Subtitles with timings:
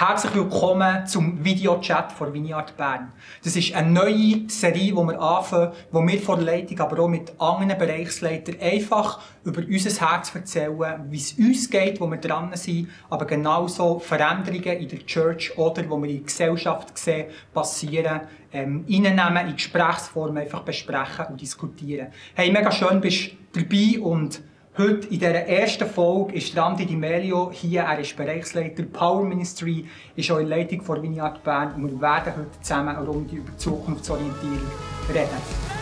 [0.00, 3.12] Herzlich willkommen zum Videochat von Vineyard Bern.
[3.42, 7.08] Das ist eine neue Serie, die wir anfangen, wo wir vor der Leitung, aber auch
[7.08, 12.54] mit anderen Bereichsleitern einfach über unser Herz erzählen, wie es uns geht, wo wir dran
[12.54, 18.20] sind, aber genauso Veränderungen in der Church oder wo wir in der Gesellschaft sehen, passieren,
[18.52, 22.12] ähm, reinnehmen, in Gesprächsformen einfach besprechen und diskutieren.
[22.34, 24.42] Hey, mega schön, bist du dabei und
[24.78, 27.80] Heute in dieser ersten Folge ist Randy Di Melio hier.
[27.80, 29.84] Er ist Bereichsleiter Power Ministry,
[30.14, 34.70] ist auch in Leitung von Vineyard Bern und wir werden heute zusammen rund über Zukunftsorientierung
[35.12, 35.77] reden.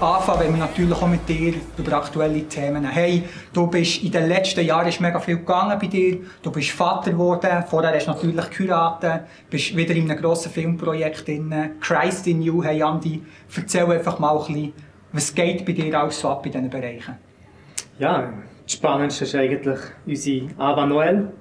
[0.00, 4.28] Anfangen, wenn wir natürlich auch mit dir über aktuelle Themen Hey, du bist in den
[4.28, 6.18] letzten Jahren ist mega viel gegangen bei dir.
[6.42, 11.26] Du bist Vater geworden, vorher hast du natürlich geheiratet, bist wieder in einem grossen Filmprojekt
[11.26, 11.52] drin.
[11.80, 12.62] Christ in You.
[12.62, 13.22] Hey Andi,
[13.56, 14.72] erzähl einfach mal ein bisschen,
[15.12, 17.16] was geht bei dir alles so ab in diesen Bereichen?
[17.98, 21.32] Ja, das Spannendste ist eigentlich unsere Ava Noel,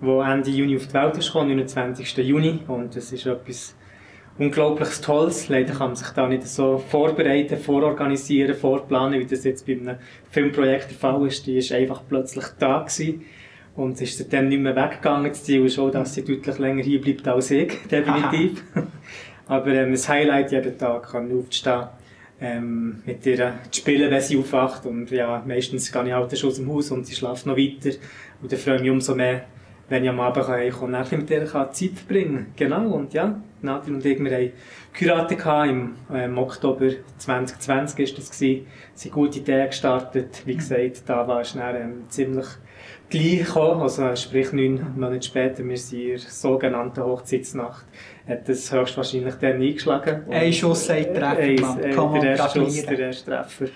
[0.00, 2.16] die Ende Juni auf die Welt ist gekommen, 29.
[2.18, 2.60] Juni.
[2.68, 3.74] Und das ist etwas
[4.38, 5.48] unglaublich Tolles.
[5.48, 9.96] Leider kann man sich da nicht so vorbereiten, vororganisieren, vorplanen, wie das jetzt bei einem
[10.30, 11.46] Filmprojekt der Fall ist.
[11.46, 13.24] Die ist einfach plötzlich da gewesen.
[13.76, 15.30] Und es ist seitdem nicht mehr weggegangen.
[15.30, 18.62] Das Ziel ist auch, dass sie deutlich länger hier bleibt als ich, definitiv.
[19.46, 21.88] Aber ähm, das Highlight jeden Tag kann aufstehen,
[22.40, 24.86] ähm, mit ihr zu spielen, wenn sie aufwacht.
[24.86, 27.96] Und ja, meistens gehe ich halt schon aus dem Haus und sie schläft noch weiter.
[28.40, 29.44] Und dann freue ich mich umso mehr,
[29.88, 32.70] wenn ich am Abend kann, und mit ihr Zeit verbringen kann.
[32.70, 34.52] Genau, und ja, Nadine und ich, wir haben
[34.92, 38.66] geheiratet im, äh, im Oktober 2020 ist das gewesen.
[38.94, 40.42] Sie gute Idee gestartet.
[40.44, 42.46] Wie gesagt, da war es dann, ähm, ziemlich
[43.10, 47.84] gleich gekommen, also sprich neun Monate später, wir sind in der sogenannten Hochzeitsnacht,
[48.26, 50.22] hat das höchstwahrscheinlich dann eingeschlagen.
[50.30, 53.66] Ein Schuss sagt Treffer, äh, äh, der erste Schuss, der erste Treffer.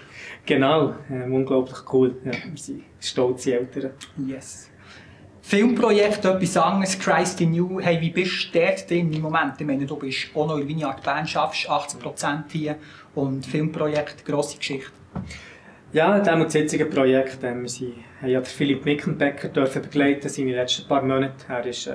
[0.47, 2.17] Genau, ähm, unglaublich cool.
[2.25, 3.91] Ja, wir sind stolze Eltern.
[4.27, 4.67] Yes.
[5.48, 7.81] Filmprojekt, etwas anderes, Christ in You.
[7.81, 9.55] Hey, wie bist du dort drin im Moment?
[9.59, 12.77] Ich meine, du bist auch noch in Vineyard Bern, schaffst 80% hier
[13.14, 14.91] und Filmprojekt, grosse Geschichte.
[15.95, 17.39] Ja, das jetzige Projekt.
[17.45, 21.47] Ähm, wir haben ja Philipp Mickenbecker dürfen begleiten, seine letzten paar Monate.
[21.48, 21.95] Er ist, äh,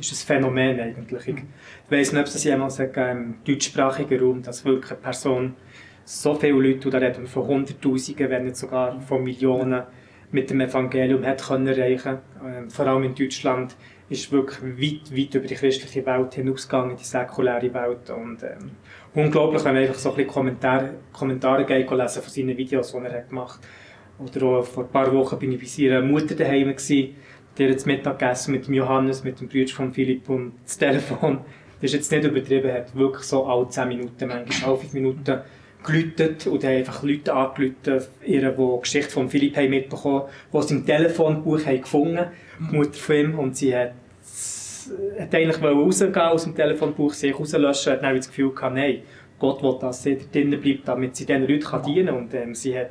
[0.00, 1.28] ist ein Phänomen eigentlich.
[1.28, 1.44] Ich
[1.88, 5.54] weiss nicht, ob es jemals im deutschsprachigen Raum, dass wirklich eine Person
[6.04, 9.84] so viele Leute, da reden von Hunderttausenden, wenn nicht sogar von Millionen,
[10.30, 13.76] mit dem Evangelium hat erreichen ähm, Vor allem in Deutschland
[14.10, 18.10] ist wirklich weit, weit über die christliche Welt hinausgegangen, die säkuläre Welt.
[18.10, 18.70] Und ähm,
[19.14, 22.98] unglaublich, wenn man einfach so ein bisschen Kommentare, Kommentare geht, lesen von seinen Videos, die
[22.98, 23.68] er hat gemacht hat.
[24.18, 27.14] Oder auch vor ein paar Wochen bin ich bei seiner Mutter daheim gewesen,
[27.56, 31.40] die hat Mittag gegessen mit dem Johannes, mit dem Bruder von Philipp und das Telefon,
[31.80, 35.40] das ist jetzt nicht übertrieben, hat wirklich so alle 10 Minuten, manchmal alle 5 Minuten
[35.84, 40.22] gelütet haben einfach Leute angelütet, die die Geschichte von Philipp haben mitbekommen
[40.52, 42.26] die sie im Telefonbuch haben gefunden
[42.58, 43.92] die Mutter von ihm, und sie hat,
[45.18, 49.02] hat eigentlich rausgehen aus dem Telefonbuch, sich rauslöschen, hat dann das Gefühl gehabt, nein,
[49.38, 52.16] Gott will, dass sie drinnen bleibt, damit sie diesen Leuten kann dienen kann.
[52.16, 52.90] Und ähm, sie hat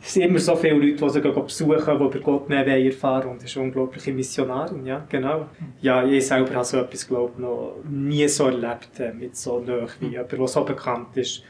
[0.00, 3.42] es sind immer so viele Leute, die sie besuchen, die über Gott mehr erfahren und
[3.42, 5.46] das ist eine unglaubliche Missionarin, ja, genau.
[5.80, 9.58] Ja, ich selber habe so etwas, glaube ich, noch nie so erlebt, äh, mit so
[9.58, 11.42] nahe wie jemand, der so bekannt ist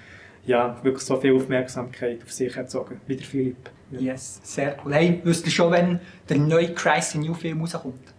[0.47, 3.71] ja, wirklich so viel Aufmerksamkeit auf sich erzogen, wie der Philipp.
[3.91, 4.01] Ja.
[4.01, 4.95] Yes, sehr cool.
[4.95, 6.75] Hey, wüsstest du schon, wenn der neue
[7.15, 8.15] in New Film rauskommt?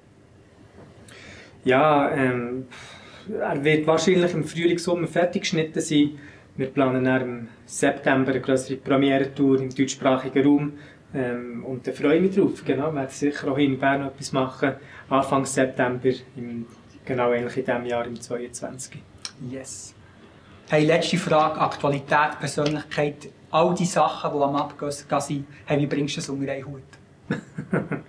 [1.64, 2.68] Ja, ähm,
[3.40, 6.18] er wird wahrscheinlich im Frühling, Sommer fertig geschnitten sein.
[6.56, 10.74] Wir planen dann im September eine größere Premiere-Tour im deutschsprachigen Raum.
[11.14, 12.64] Ähm, und da freue ich mich drauf.
[12.66, 14.74] Genau, wir werden sicher auch in Bern etwas machen.
[15.10, 16.66] Anfang September, im,
[17.06, 19.02] genau eigentlich in diesem Jahr, im 2022.
[19.50, 19.96] Yes.
[20.72, 26.18] Hey, letzte Frage, Aktualität, Persönlichkeit, all die Sachen, die am Abgehen sind, hey, wie bringst
[26.18, 26.84] du das unter einen Hut?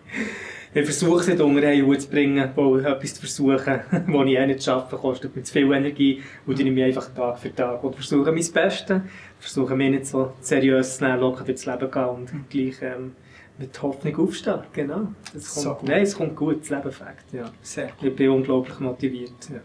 [0.75, 4.37] ich versuche es nicht unter einen Hut zu bringen, weil etwas zu versuchen, was ich
[4.37, 7.83] eh nicht schaffe, kostet mir zu viel Energie und ich nehme einfach Tag für Tag
[7.83, 9.01] und versuche mein Bestes,
[9.39, 13.17] versuche mich nicht so seriös zu nehmen, locker durchs Leben gehen und gleich ähm,
[13.57, 15.09] mit Hoffnung aufstehen, genau.
[15.35, 17.51] Es kommt, so nein, es kommt gut, das Leben fängt, ja.
[17.63, 19.61] Sehr Ich bin unglaublich motiviert, ja.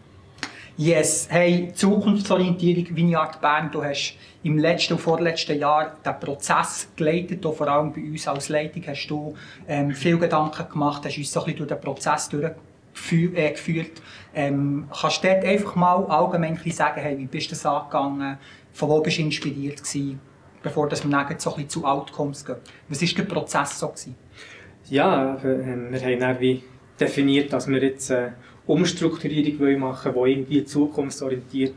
[0.78, 7.46] Yes, hey, Zukunftsorientierung Vineyard Bern, du hast im letzten und vorletzten Jahr den Prozess geleitet,
[7.46, 9.34] und vor allem bei uns als Leitung hast du
[9.66, 14.02] ähm, viel Gedanken gemacht, hast uns so ein bisschen durch den Prozess durchgeführt.
[14.34, 18.36] Äh, ähm, kannst du dort einfach mal allgemein sagen, hey, wie bist du das angegangen,
[18.74, 20.20] von wo bist du inspiriert gewesen,
[20.62, 22.56] bevor wir dann so ein bisschen zu Outcomes gehen.
[22.90, 23.88] Was war der Prozess so?
[23.88, 24.14] Gewesen?
[24.90, 26.62] Ja, wir, äh, wir haben wie
[27.00, 28.32] definiert, dass wir jetzt äh,
[28.66, 31.74] Umstrukturierung machen wollen, die irgendwie zukunftsorientiert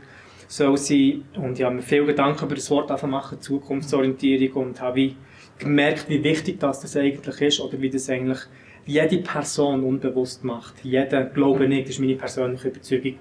[0.48, 1.24] soll sein.
[1.36, 5.12] Und ich habe mir viel Gedanken über das Wort machen, Zukunftsorientierung, und habe
[5.58, 8.40] gemerkt, wie wichtig das, das eigentlich ist oder wie das eigentlich
[8.86, 10.74] jede Person unbewusst macht.
[10.82, 13.14] Jeder, glaube ich, das ist meine persönliche Überzeugung,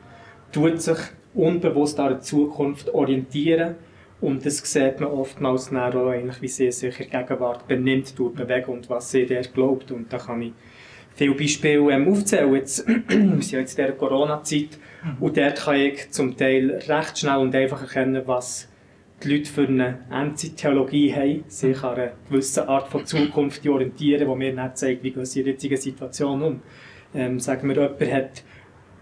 [0.51, 0.98] tut sich
[1.33, 3.75] unbewusst an der Zukunft orientieren
[4.21, 6.12] und das sieht man oftmals auch
[6.42, 9.92] wie sie sich in der Gegenwart benimmt, tut, bewegt und was sie der glaubt.
[9.92, 10.54] Und da kann ich
[11.19, 12.54] viele Beispiele ähm, aufzählen.
[12.56, 14.80] Jetzt, wir sind jetzt in dieser Corona-Zeit
[15.19, 18.69] und dort kann ich zum Teil recht schnell und einfach erkennen, was
[19.21, 24.36] die Leute für eine Endzeittheologie haben, sich an einer gewissen Art von Zukunft orientieren, die
[24.36, 26.62] mir nicht zeigt, wie gehen sie in der jetzigen Situation um.
[27.13, 28.44] Ähm, sagen wir, jemand hat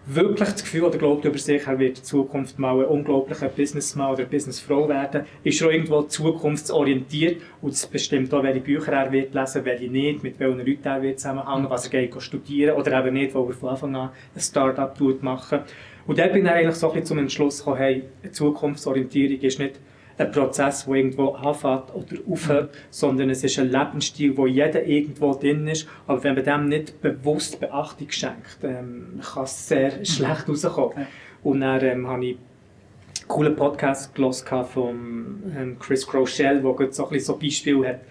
[0.07, 4.13] wirklich das Gefühl oder glaubt über sich, er wird in Zukunft mal ein unglaublicher Businessman
[4.13, 9.33] oder Businessfrau werden, ist er irgendwo zukunftsorientiert und es bestimmt auch, welche Bücher er wird
[9.33, 13.13] lesen, welche nicht, mit welchen Leuten er wird zusammenhängen, was er geht studieren oder eben
[13.13, 15.59] nicht, wo er von Anfang an ein Start-up machen.
[16.05, 19.75] Und da bin ich eigentlich so ein bisschen zum Entschluss gekommen, hey, Zukunftsorientierung ist nicht
[20.17, 22.77] ein Prozess, der irgendwo anfängt oder aufhört, mhm.
[22.89, 25.87] sondern es ist ein Lebensstil, wo jeder irgendwo drin ist.
[26.07, 30.05] Aber wenn man dem nicht bewusst Beachtung schenkt, ähm, kann es sehr mhm.
[30.05, 30.97] schlecht rauskommen.
[30.97, 31.07] Ja.
[31.43, 37.07] Und dann ähm, habe ich einen coolen Podcast gelesen von ähm, Chris Crochelle, der so
[37.09, 38.01] ein so Beispiele hat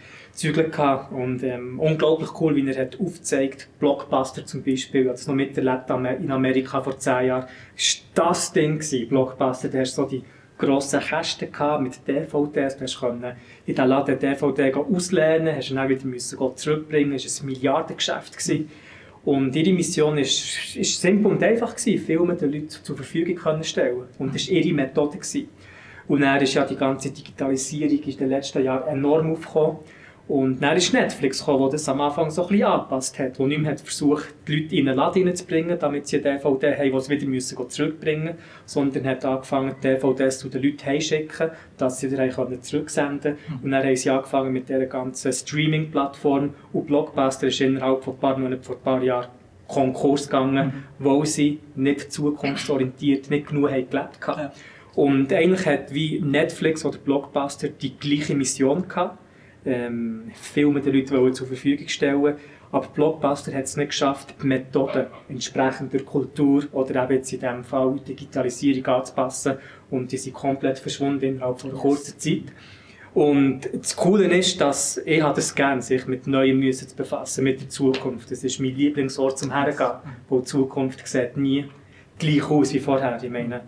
[1.10, 5.34] und ähm, unglaublich cool, wie er hat aufgezeigt, Blockbuster zum Beispiel, ich habe es noch
[5.34, 5.88] miterlebt
[6.20, 10.22] in Amerika vor zehn Jahren, war das Ding gewesen, Blockbuster, da hast so die
[10.58, 11.48] grossen Kästen
[11.82, 12.76] mit DVDs.
[12.76, 13.36] Du konntest
[13.66, 17.12] in den Laden DVD auslehnen, hast ihn dann wieder müssen zurückbringen.
[17.12, 18.36] Es war ein Milliardengeschäft.
[18.36, 18.70] Gewesen.
[19.24, 24.04] Und ihre Mission war simpel und einfach, gewesen, Filme den Leuten zur Verfügung können stellen
[24.18, 25.18] Und das war ihre Methode.
[25.18, 25.48] Gewesen.
[26.08, 29.78] Und dann ist ja die ganze Digitalisierung in den letzten Jahren enorm aufgekommen.
[30.28, 33.46] Und dann ist Netflix gekommen, der das am Anfang so ein bisschen angepasst hat, wo
[33.46, 36.92] nicht mehr hat versucht, die Leute in einen Laden zu bringen, damit sie DVD haben,
[36.92, 41.50] die sie wieder müssen zurückbringen müssen, sondern hat angefangen, die DVDs zu den Leuten heimschicken,
[41.76, 43.60] dass sie dann zurücksenden können.
[43.62, 48.20] Und dann haben sie angefangen mit dieser ganzen Streaming-Plattform und Blockbuster ist innerhalb von ein
[48.20, 49.28] paar Monaten, vor ein paar Jahren
[49.68, 51.04] Konkurs gegangen, mhm.
[51.04, 54.40] weil sie nicht zukunftsorientiert, nicht genug haben gelebt haben.
[54.40, 54.52] Ja.
[54.96, 59.18] Und eigentlich hat wie Netflix oder Blockbuster die gleiche Mission gehabt
[59.66, 62.36] ähm, Filme den Leuten zur Verfügung stellen
[62.72, 67.40] aber Blockbuster hat es nicht geschafft, die Methoden entsprechend der Kultur oder eben jetzt in
[67.40, 69.56] diesem Fall Digitalisierung anzupassen
[69.90, 72.52] und die sind komplett verschwunden innerhalb von kurzen Zeit.
[73.14, 77.44] Und das Coole ist, dass ich habe es gerne, sich mit Neuem müssen zu befassen,
[77.44, 78.30] mit der Zukunft.
[78.30, 79.92] Das ist mein Lieblingsort zum Hergehen,
[80.28, 81.64] wo die Zukunft sieht nie
[82.18, 83.18] gleich aus wie vorher.
[83.22, 83.62] Ich meine,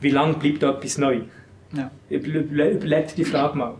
[0.00, 1.22] wie lange bleibt etwas neu?
[1.72, 1.90] Ja.
[2.08, 3.74] Überleg die Frage mal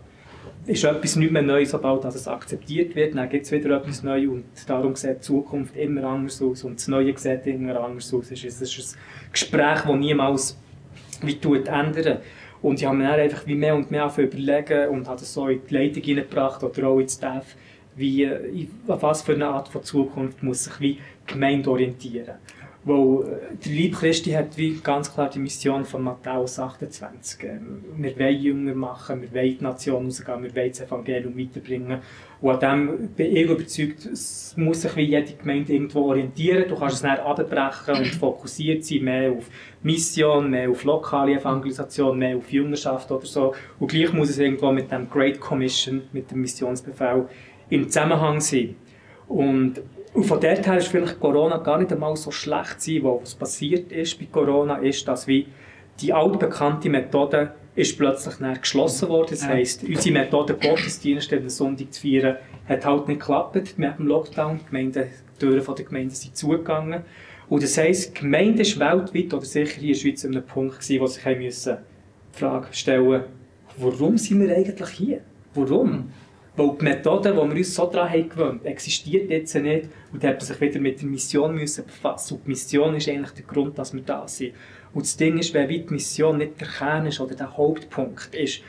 [0.69, 3.17] ist etwas nicht mehr neu, sobald es akzeptiert wird.
[3.17, 6.77] Dann gibt es wieder etwas Neues und darum sieht die Zukunft immer anders aus und
[6.77, 8.31] das Neue sieht immer anders aus.
[8.31, 10.59] Es ist, ein Gespräch, das niemals
[11.23, 12.19] wie tut ändern.
[12.61, 15.49] Und ich habe mir dann einfach wie mehr und mehr überlegen und habe das so
[15.49, 17.57] in die Leitung hineingebracht oder auch ins Staff,
[17.97, 18.29] wie,
[18.87, 22.35] auf was für eine Art von Zukunft muss sich wie Gemeinde orientieren.
[22.85, 27.45] Weil äh, der Lieb Christi hat wie ganz klar die Mission von Matthäus 28.
[27.45, 31.99] Ähm, wir wollen Jünger machen, wir wollen die Nation rausgehen, wir wollen das Evangelium weiterbringen.
[32.41, 36.69] Und an dem bin ich überzeugt, es muss sich wie jede Gemeinde irgendwo orientieren.
[36.69, 39.51] Du kannst es dann abbrechen und fokussiert sein, mehr auf
[39.83, 43.55] Mission, mehr auf lokale Evangelisation, mehr auf Jüngerschaft oder so.
[43.81, 47.29] Und gleich muss es irgendwo mit dem Great Commission, mit dem Missionsbefehl
[47.71, 48.77] im Zusammenhang sein.
[49.27, 49.81] Und
[50.15, 53.93] und von dort her ist vielleicht Corona gar nicht einmal so schlecht sein, was passiert
[53.93, 55.47] ist bei Corona, ist, dass wie
[56.01, 59.29] die altbekannte Methode ist plötzlich geschlossen worden.
[59.31, 62.37] Das heisst, unsere Methode, Gottesdienste am Sonntag zu feiern,
[62.69, 64.59] hat halt nicht geklappt mit dem Lockdown.
[64.59, 67.03] Die, Gemeinde, die Türen der Gemeinde sind zugegangen.
[67.49, 70.45] Und das heisst, die Gemeinde ist weltweit oder sicher hier in der Schweiz an einem
[70.45, 71.77] Punkt gewesen, wo sich die
[72.33, 73.25] Frage stellen
[73.79, 75.21] warum sind wir eigentlich hier?
[75.55, 76.11] Warum?
[76.59, 80.39] Weil die Methode, die wir uns so daran haben gewöhnt, existiert jetzt nicht und hat
[80.39, 82.35] man sich wieder mit der Mission müssen befassen.
[82.35, 84.55] Und die Mission ist eigentlich der Grund, dass wir da sind.
[84.93, 88.63] Und das Ding ist, wenn die Mission nicht der Kern ist oder der Hauptpunkt ist,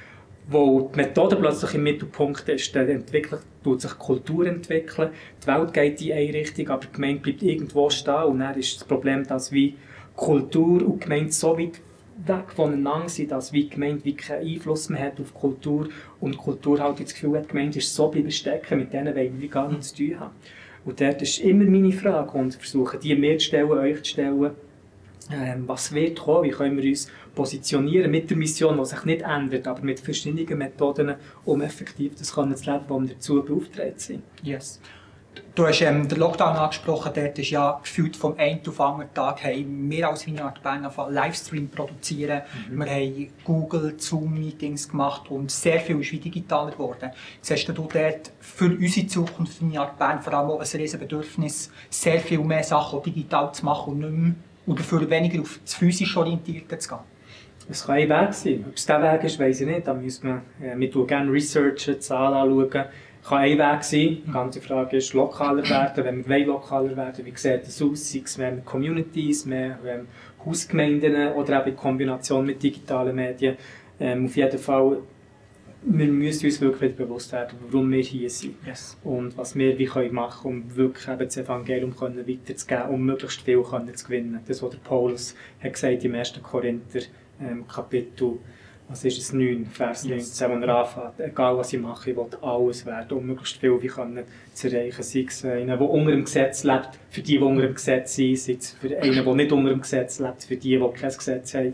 [0.48, 3.42] wo die Methode plötzlich im Mittelpunkt ist, dann entwickelt,
[3.78, 5.10] sich Kultur entwickeln,
[5.42, 8.76] die Welt geht in eine Richtung, aber die Gemeinde bleibt irgendwo stehen und dann ist
[8.76, 9.76] das Problem, dass wie
[10.16, 11.82] Kultur und Gemeinde so weit
[12.26, 16.34] weg voneinander sind, dass wie die Gemeinde wie keinen Einfluss mehr hat auf Kultur und
[16.34, 19.50] die Kultur halt das Gefühl hat, die ist so bleiben stecken, mit denen wollen wir
[19.50, 20.34] gar nichts zu tun haben.
[20.86, 24.52] Und dort ist immer meine Frage und versuche die mir zu stellen, euch zu stellen,
[25.32, 29.22] ähm, was wird kommen, wie können wir uns positionieren mit der Mission, die sich nicht
[29.22, 34.00] ändert, aber mit verschiedenen Methoden, um effektiv das können zu leben, wo wir dazu beauftragt
[34.00, 34.24] sind.
[34.42, 34.80] Yes.
[35.56, 39.14] Du hast ähm, den Lockdown angesprochen, dort ist ja gefühlt vom einen auf den anderen
[39.14, 42.42] Tag haben wir als Vineyard Bern angefangen Livestream produzieren.
[42.70, 42.80] Mhm.
[42.80, 47.12] Wir haben Google, Zoom-Meetings gemacht und sehr viel ist wie digitaler geworden.
[47.42, 52.20] Siehst du dort für unsere Zukunft Vineyard Bern vor allem auch ein riesen Bedürfnis, sehr
[52.20, 54.34] viel mehr Sachen digital zu machen und nicht mehr,
[54.66, 57.00] und dafür weniger auf das physisch Orientierte zu gehen?
[57.72, 58.66] Es kann ein Weg sein.
[58.68, 59.88] Ob es dieser Weg ist, weiß ich nicht.
[59.88, 62.86] Da müssen wir, äh, wir gerne researchen, Zahlen anschauen
[63.30, 64.18] kann ein Weg sein.
[64.26, 66.04] Die ganze Frage ist, lokaler werden.
[66.04, 68.12] Wenn wir lokaler werden, wie sieht das aus?
[68.12, 70.08] Sei es mehr mit Communities, mehr mit
[70.44, 73.56] Hausgemeinden oder auch in Kombination mit digitalen Medien.
[74.00, 74.98] Ähm, auf jeden Fall,
[75.84, 78.56] wir müssen uns wirklich bewusst werden, warum wir hier sind.
[78.66, 78.98] Yes.
[79.04, 83.42] Und was wir wie können machen um wirklich eben das Evangelium können weiterzugeben, um möglichst
[83.42, 84.40] viel können zu gewinnen.
[84.48, 86.42] Das, was der Paulus hat gesagt im 1.
[86.42, 87.02] Korinther
[87.40, 88.40] ähm, Kapitel
[88.90, 92.26] was ist es, 9, Vers 19, wo er anfängt, egal was ich mache, ich will
[92.42, 95.04] alles werden, um möglichst viel wie können zu erreichen.
[95.04, 98.36] Sei es einer, der unter dem Gesetz lebt, für die, die unter dem Gesetz sind,
[98.36, 101.54] sei es für einen, der nicht unter dem Gesetz lebt, für die, die kein Gesetz
[101.54, 101.74] haben.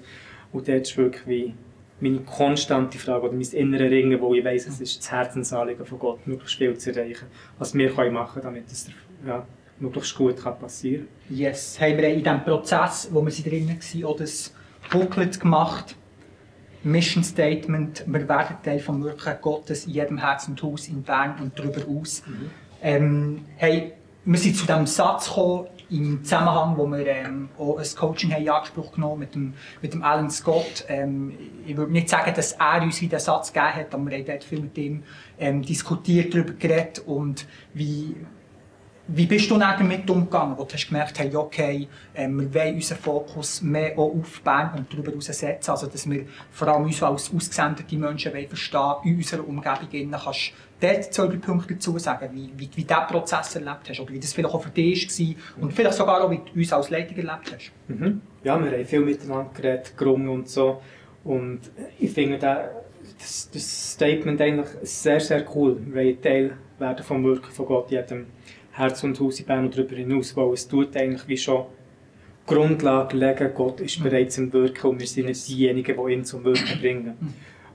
[0.52, 1.54] Und dort ist wirklich wie
[2.02, 5.98] meine konstante Frage, oder mein inneres Ringen, wo ich weiss, es ist das Herzensanliegen von
[5.98, 8.90] Gott, möglichst viel zu erreichen, was wir können machen können, damit es
[9.26, 9.48] ja,
[9.80, 11.38] möglichst gut kann passieren kann.
[11.38, 14.54] Yes, haben wir in diesem Prozess, wo wir drin waren, auch das
[14.92, 15.96] Booklet gemacht,
[16.86, 21.36] Mission Statement, wir werden Teil vom Wirken Gottes in jedem Herz und Haus in Bern
[21.42, 22.24] und darüber aus.
[22.26, 22.52] Mhm.
[22.82, 27.88] Ähm, hey, wir sind zu diesem Satz gekommen, im Zusammenhang, wo wir ähm, auch ein
[27.96, 30.86] Coaching haben in Anspruch genommen mit dem, mit dem Alan Scott.
[30.88, 31.34] Ähm,
[31.66, 34.44] ich würde nicht sagen, dass er uns diesen Satz gegeben hat, aber wir haben dort
[34.44, 35.04] viel mit ihm
[35.40, 38.16] ähm, diskutiert, darüber geredet und wie,
[39.08, 42.98] wie bist du damit umgegangen, wo du hast gemerkt hast, okay, äh, wir wollen unseren
[42.98, 45.30] Fokus mehr auf Bern und darüber hinaus
[45.70, 49.88] also dass wir vor allem uns als ausgesendete Menschen wollen verstehen in unserer Umgebung.
[49.92, 50.12] Innen.
[50.12, 54.00] Kannst du dort zwei, Punkte dazu sagen, wie, wie, wie du diesen Prozess erlebt hast
[54.00, 56.74] oder wie das vielleicht auch für dich war und vielleicht sogar auch, wie du uns
[56.74, 57.72] als Leitung erlebt hast?
[57.88, 58.22] Mhm.
[58.44, 60.82] Ja, wir haben viel miteinander geredet, gerungen und so
[61.24, 61.60] und
[62.00, 67.66] ich finde das, das Statement eigentlich sehr, sehr cool, weil Teil werden vom Wirken von
[67.66, 68.28] Gott jedem
[68.76, 71.66] Herz und Haus in Bern und darüber hinaus, weil es tut eigentlich wie schon
[72.46, 76.44] Grundlage legen, Gott ist bereits im Wirken und wir sind nicht diejenigen, die ihn zum
[76.44, 77.14] Wirken bringen.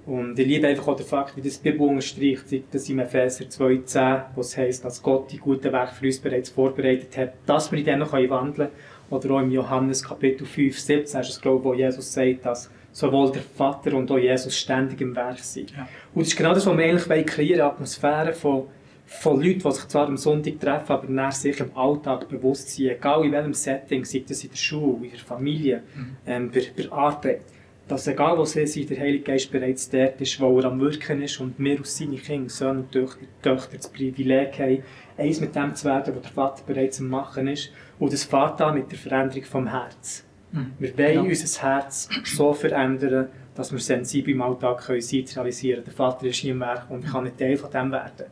[0.07, 3.45] Und ich liebe einfach auch den Fakt, wie das die Bibel unterstreicht, dass im Epheser
[3.45, 7.71] 2,10, wo es heisst, dass Gott die guten Werke für uns bereits vorbereitet hat, dass
[7.71, 8.71] wir in denen wandeln können.
[9.11, 12.71] Oder auch im Johannes Kapitel 5, 17 ist es, glaube ich, wo Jesus sagt, dass
[12.93, 15.71] sowohl der Vater und auch Jesus ständig im Werk sind.
[15.73, 15.89] Ja.
[16.15, 18.69] Und das ist genau das, was wir eigentlich kreieren Atmosphäre von
[19.13, 22.91] von Leuten, die sich zwar am Sonntag treffen, aber nach sich im Alltag bewusst sind,
[22.91, 26.17] egal in welchem Setting, sei das in der Schule, in der Familie, mhm.
[26.27, 27.43] ähm, bei, bei Arbeit,
[27.89, 31.23] dass egal wo sie sind, der Heilige Geist bereits dort ist, wo er am Wirken
[31.23, 34.85] ist und wir aus seinen Kindern, Söhne und Töchter, Töchter das Privileg haben,
[35.19, 37.73] eins mit dem zu werden, was der Vater bereits am Machen ist.
[37.99, 40.25] Und das an mit der Veränderung vom Herz.
[40.53, 40.73] Mhm.
[40.79, 41.21] Wir wollen ja.
[41.23, 45.85] unser Herz so verändern, dass wir sensibel im Alltag können, realisieren.
[45.85, 48.27] Der Vater ist hier im Werk und kann ein Teil von dem werden.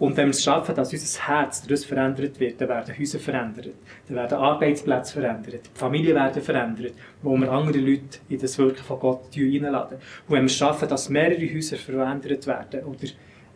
[0.00, 3.68] Und wenn wir es schaffen, dass unser Herz dadurch verändert wird, dann werden Häuser verändert,
[4.08, 8.82] dann werden Arbeitsplätze verändert, die Familien werden verändert, wo wir andere Leute in das Wirken
[8.82, 9.98] von Gott einladen.
[10.26, 13.08] Und wenn wir es schaffen, dass mehrere Häuser verändert werden oder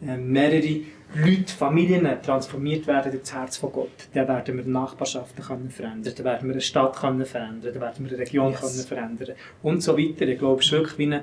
[0.06, 0.82] äh, mehrere
[1.14, 6.12] Leute, Familien transformiert werden durch das Herz von Gott, dann werden wir Nachbarschaften können verändern,
[6.14, 8.60] dann werden wir eine Stadt können verändern, dann werden wir eine Region yes.
[8.60, 10.28] können verändern und so weiter.
[10.28, 11.22] Ich glaube, es ist wirklich wie ein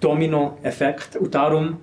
[0.00, 1.78] Domino-Effekt und darum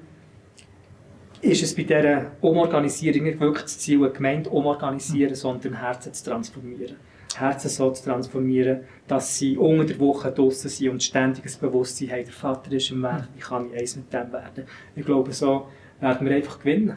[1.46, 6.30] ist es bei dieser Umorganisierung nicht wirklich das Ziel, eine Gemeinde umorganisieren, sondern Herzen zu
[6.30, 6.96] transformieren.
[7.36, 12.24] Herzen so zu transformieren, dass sie unter der Woche draußen sind und ständiges Bewusstsein haben,
[12.24, 14.64] der Vater ist im Weg, wie kann ich eins mit dem werden.
[14.96, 15.68] Ich glaube, so
[16.00, 16.96] werden wir einfach gewinnen.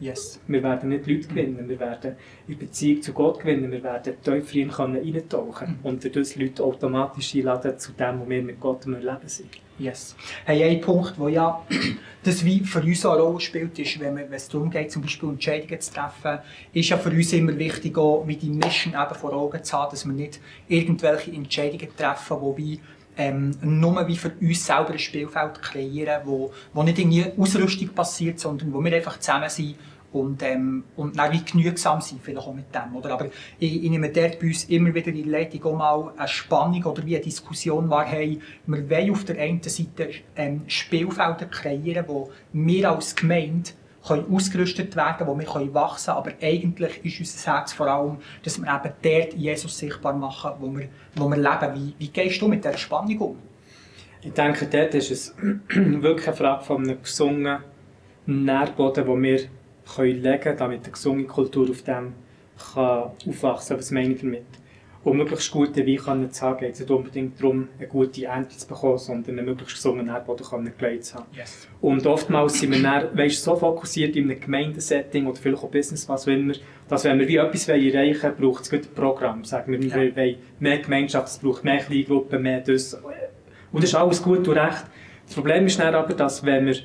[0.00, 0.40] Yes.
[0.46, 2.16] Wir werden nicht Leute gewinnen, wir werden
[2.48, 5.86] in Beziehung zu Gott gewinnen, wir werden tiefer in können reintauchen mhm.
[5.86, 9.50] und dadurch Leute automatisch einladen zu dem, wo wir mit Gott im Leben sind.
[9.78, 10.14] Yes.
[10.44, 11.62] Hey, ein Punkt, wo ja
[12.22, 15.30] das wie für uns eine Rolle spielt, ist, wenn, wenn es darum geht, zum Beispiel
[15.30, 16.38] Entscheidungen zu treffen,
[16.72, 19.90] ist ja für uns immer wichtig, auch, wie die Mission eben vor Augen zu haben,
[19.90, 22.80] dass wir nicht irgendwelche Entscheidungen treffen, die
[23.20, 28.40] ähm, nur wie für uns selber ein Spielfeld kreieren, wo, wo nicht irgendwie Ausrüstung passiert,
[28.40, 29.76] sondern wo wir einfach zusammen sind
[30.12, 32.96] und, ähm, und dann wie genügsam sind, vielleicht auch mit dem.
[32.96, 33.12] Oder?
[33.12, 33.26] Aber
[33.58, 37.04] ich, ich nehme dort bei uns immer wieder in Leitung auch mal eine Spannung oder
[37.04, 42.30] wie eine Diskussion war, hey, wir wollen auf der einen Seite ähm, Spielfelder kreieren, wo
[42.54, 43.70] wir als Gemeinde
[44.06, 46.18] können ausgerüstet werden, wo wir wachsen können.
[46.18, 50.74] Aber eigentlich ist unser Herz vor allem, dass wir eben dort Jesus sichtbar machen, wo
[50.74, 51.74] wir, wo wir leben.
[51.74, 53.36] Wie, wie gehst du mit dieser Spannung um?
[54.22, 55.34] Ich denke, dort ist es
[55.68, 57.58] wirklich eine Frage von einem gesungenen
[58.26, 59.40] Nährboden, den wir
[59.94, 62.14] können legen können, damit eine gesunde Kultur auf dem
[62.74, 63.78] kann aufwachsen kann.
[63.78, 64.44] Was meine ich damit?
[65.02, 68.68] Um möglichst guten Wein zu haben, geht es nicht unbedingt darum, eine gute Ernte zu
[68.68, 71.26] bekommen, sondern einen möglichst gesunden Erdboden gelegt zu haben.
[71.34, 71.68] Yes.
[71.80, 76.06] Und oftmals sind wir dann, weißt, so fokussiert in einem Gemeindesetting oder vielleicht auch Business,
[76.08, 76.52] was auch immer,
[76.88, 79.44] dass wenn wir wie etwas erreichen wollen, braucht es ein Programm.
[79.44, 82.94] Sagen wir, wir wollen mehr Gemeinschaft, es braucht mehr Kleingruppen, mehr das.
[83.72, 84.84] Und das ist alles gut und recht.
[85.24, 86.76] Das Problem ist dann aber, dass wenn wir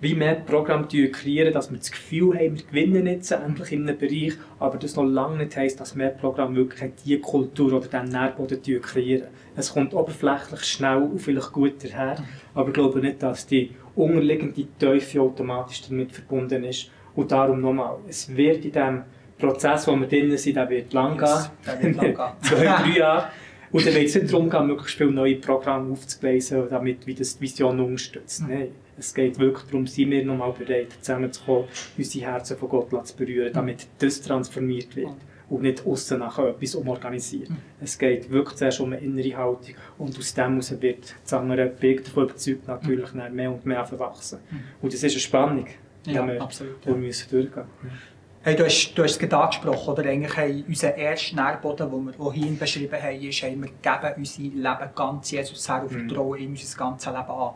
[0.00, 3.98] wie mehr Programme kreieren, dass wir das Gefühl haben, wir gewinnen jetzt endlich in einem
[3.98, 8.08] Bereich, aber das noch lange nicht heisst, dass mehr Programme wirklich diese Kultur oder diesen
[8.08, 9.28] Nährboden kreieren.
[9.56, 12.22] Es kommt oberflächlich schnell und vielleicht gut daher,
[12.54, 16.90] aber ich glaube nicht, dass die unterliegende Teufel automatisch damit verbunden ist.
[17.14, 19.02] Und darum nochmal, es wird in diesem
[19.38, 21.82] Prozess, wo wir drin sind, der wird lang yes, gehen.
[21.82, 22.26] Wird lang gehen.
[22.42, 23.24] Zwei, drei Jahre.
[23.72, 27.36] Und dann wird es nicht darum gehen, möglichst viele neue Programme aufzugleisen, damit wie das
[27.36, 28.42] die Vision unterstützt.
[28.42, 28.48] Mhm.
[28.48, 28.68] Nein.
[29.00, 31.64] Es geht wirklich darum, sind wir nochmal bereit, zusammenzukommen,
[31.96, 35.16] unsere Herzen von Gott zu berühren, damit das transformiert wird
[35.48, 37.48] und nicht außen nachher etwas umorganisiert.
[37.48, 37.56] Mhm.
[37.80, 41.66] Es geht wirklich zuerst um eine innere Haltung und aus dem heraus wird das andere
[41.66, 43.34] Bild davon überzeugt natürlich mhm.
[43.34, 44.38] mehr und mehr verwachsen.
[44.50, 44.62] Mhm.
[44.82, 45.66] Und das ist eine Spannung,
[46.04, 46.92] die ja, wir, absolut, ja.
[46.92, 47.98] wir müssen durchgehen müssen.
[48.42, 50.08] Hey, du, hast, du hast es gerade angesprochen, oder?
[50.08, 54.42] Eigentlich haben unser erster Nährboden, den wir hier beschrieben haben, ist, haben wir geben unser
[54.42, 56.08] Leben ganz Jesus her und mhm.
[56.08, 57.54] vertrauen ihm unser ganzes Leben an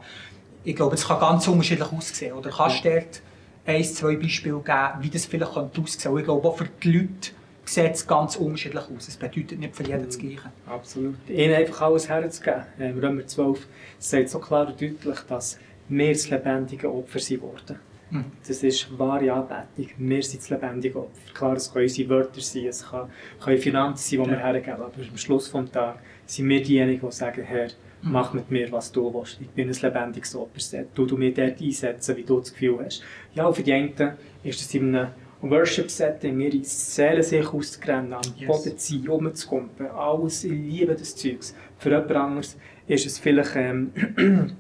[0.65, 2.33] ich glaube, es kann ganz unterschiedlich aussehen.
[2.33, 3.21] Oder kannst du dort
[3.67, 6.21] ein, zwei Beispiele geben, wie das vielleicht könnte aussehen könnte?
[6.21, 7.31] Ich glaube, auch für die Leute
[7.65, 9.09] sieht es ganz unterschiedlich aus.
[9.09, 10.51] Es bedeutet nicht für jeden das Gleiche.
[10.67, 11.17] Absolut.
[11.29, 12.65] Ihnen einfach alles herzugeben.
[12.79, 13.67] Ähm, Römer 12
[13.99, 17.79] sagt so klar und deutlich, dass wir das lebendige Opfer sind worden.
[18.11, 18.25] Mhm.
[18.47, 19.95] Das ist wahre Anbetung.
[19.97, 21.33] Wir sind das lebendige Opfer.
[21.35, 22.85] Klar, es können unsere Wörter sein, es
[23.41, 27.15] können Finanzen sein, die wir hergeben, aber am Schluss des Tages sind wir diejenigen, die
[27.15, 27.69] sagen, Herr,
[28.05, 29.39] Mach mit mir, was du willst.
[29.41, 30.85] Ich bin ein lebendiges Opfer.
[30.95, 33.03] Du, du mir dort einsetzen, wie du das Gefühl hast.
[33.35, 33.93] Ja, für die einen
[34.43, 35.09] ist es in einem
[35.41, 38.47] Worship-Setting, ihre Seele sich auszugrennen, am yes.
[38.47, 39.87] Boden zu sein, rumzukumpen.
[39.87, 41.55] Alles, ich liebe das Zeugs.
[41.79, 42.57] Für jemand anderes
[42.87, 43.91] ist es vielleicht ähm,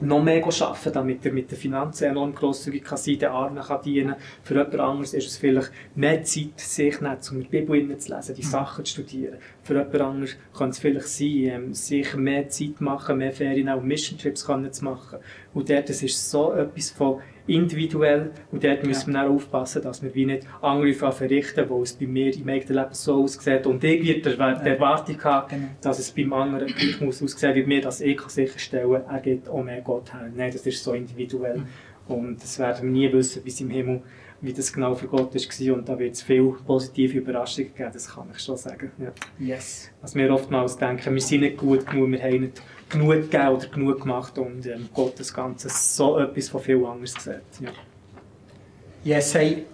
[0.00, 3.82] noch mehr arbeiten, damit er mit den Finanzen enorm grosszügig kann sein, den Armen kann
[3.82, 8.14] dienen Für jemand anderes ist es vielleicht mehr Zeit, sich nicht, um die Bibel zu
[8.14, 8.46] lesen, die mhm.
[8.46, 9.38] Sachen zu studieren.
[9.62, 13.82] Für jemand anderes kann es vielleicht sein, ähm, sich mehr Zeit machen, mehr Ferien, auch
[13.82, 15.18] Mission Trips zu machen.
[15.54, 20.02] Und dort das ist so etwas von individuell und dort müssen wir auch aufpassen, dass
[20.02, 23.82] wir wie nicht Angriffe verrichten, wo es bei mir im eigenen Leben so aussieht und
[23.84, 25.68] ich die, die Erwartung habe, genau.
[25.80, 29.48] dass es beim anderen gleich muss aussehen wie mir, dass ich sicherstellen kann, er geht
[29.48, 30.30] auch mehr Gott her.
[30.34, 31.66] Nein, das ist so individuell mhm.
[32.14, 34.02] und das werden wir nie wissen, wie es im Himmel
[34.40, 35.74] wie das genau für Gott war.
[35.74, 38.90] Und da wird es viele positive Überraschungen geben, das kann ich schon sagen.
[38.98, 39.12] Ja.
[39.38, 39.90] Yes.
[40.00, 43.66] Was wir oftmals denken, wir sind nicht gut genug, wir haben nicht genug gegeben oder
[43.66, 47.60] genug gemacht und ähm, Gott das Ganze so etwas von viel anderes sieht.
[47.60, 47.70] Ja.
[49.02, 49.64] Yes, hey,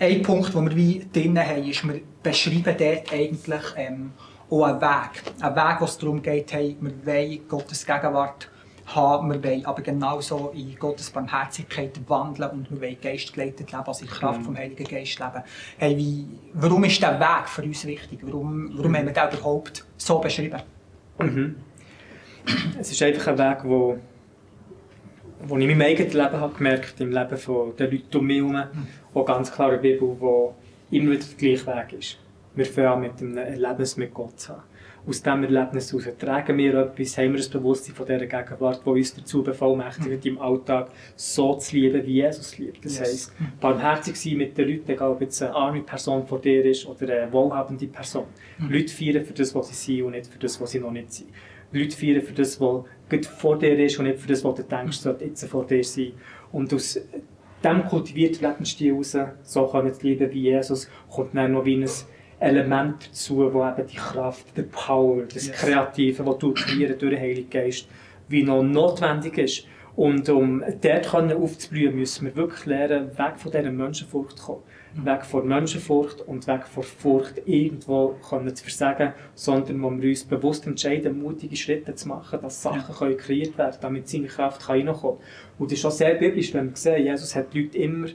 [0.00, 4.12] ein Punkt, den wir wie drin haben, ist, wir beschreiben dort eigentlich ähm,
[4.50, 5.22] auch einen Weg.
[5.40, 8.48] Ein Weg, wo es darum geht, hey, wir wollen Gottes Gegenwart
[8.86, 14.04] haben, wir wollen aber genauso in Gottes Barmherzigkeit wandeln und wir wollen geistgeleitet leben, also
[14.04, 15.42] in Kraft vom Heiligen Geist leben.
[15.76, 18.20] Hey, wie, warum ist der Weg für uns wichtig?
[18.22, 20.62] Warum, warum haben wir den überhaupt so beschrieben?
[21.18, 21.56] Mhm.
[22.78, 23.98] Es ist einfach ein Weg, wo,
[25.40, 28.36] wo ich in meinem eigenen Leben habe gemerkt im Leben von der Leute um mich
[28.38, 28.62] herum,
[29.14, 30.16] auch ganz klar eine Bibel,
[30.90, 32.18] die immer wieder der gleiche Weg ist.
[32.54, 34.62] Wir fangen mit einem Erlebnis mit Gott zu haben.
[35.06, 38.90] Aus diesem Erlebnis heraus tragen wir etwas, haben wir ein Bewusstsein von dieser Gegenwart, die
[38.90, 42.84] uns dazu bevollmächtigt, im Alltag so zu lieben, wie Jesus liebt.
[42.84, 43.08] Das yes.
[43.08, 46.86] heisst, barmherzig sein mit den Leuten, egal ob jetzt eine arme Person vor dir ist
[46.86, 48.26] oder eine wohlhabende Person.
[48.58, 48.70] Mhm.
[48.70, 51.10] Leute feiern für das, was sie sind und nicht für das, was sie noch nicht
[51.10, 51.30] sind.
[51.72, 52.84] Leute feiern für das, was
[53.38, 56.12] vor dir ist und nicht für das, was du denkst, sollte jetzt vor dir sein.
[56.52, 57.00] Und aus
[57.62, 61.90] diesem kultivierten Lebensstil heraus, so können zu lieben wie Jesus, kommt dann noch wie ein
[62.40, 65.56] Element dazu, wo eben die Kraft, der Power, das yes.
[65.56, 67.88] Kreative, das du kreieren durch den Heiligen Geist,
[68.28, 69.66] wie noch notwendig ist.
[69.96, 74.62] Und um dort aufzublühen, müssen wir wirklich lernen, weg von dieser Menschenfurcht zu kommen
[74.94, 80.24] weg von Menschenfurcht und weg von Furcht, irgendwo können zu versagen, sondern wo wir uns
[80.24, 82.98] bewusst entscheiden, mutige Schritte zu machen, dass Sachen ja.
[82.98, 85.26] können kreiert werden damit seine Kraft kann reinkommen kann.
[85.58, 88.08] Und das ist auch sehr biblisch, wenn wir sehen, Jesus hat die Leute immer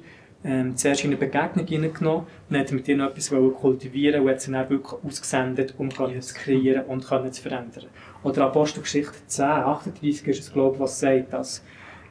[0.43, 4.51] ähm, zuerst in eine Begegnung hineingenommen und hat mit ihnen etwas kultivieren und hat sie
[4.51, 6.27] dann wirklich ausgesendet, um yes.
[6.27, 7.85] zu kreieren und zu verändern.
[8.23, 11.63] Oder Apostelgeschichte 10, 38 ist es, glaube ich, was sagt, dass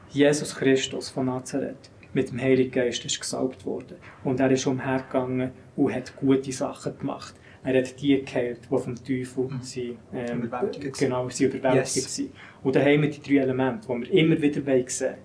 [0.09, 3.97] Jesus Christus von Nazareth mit dem Heiligen Geist ist gesalbt worden.
[4.23, 7.35] Und er ist umhergegangen und hat gute Sachen gemacht.
[7.63, 9.61] Er hat die geheilt, die vom Teufel mhm.
[9.61, 12.15] sie, ähm, überwältigt genau, sie überwältigt yes.
[12.15, 12.31] sind.
[12.61, 15.15] Und dann haben wir die drei Elemente, die wir immer wieder sehen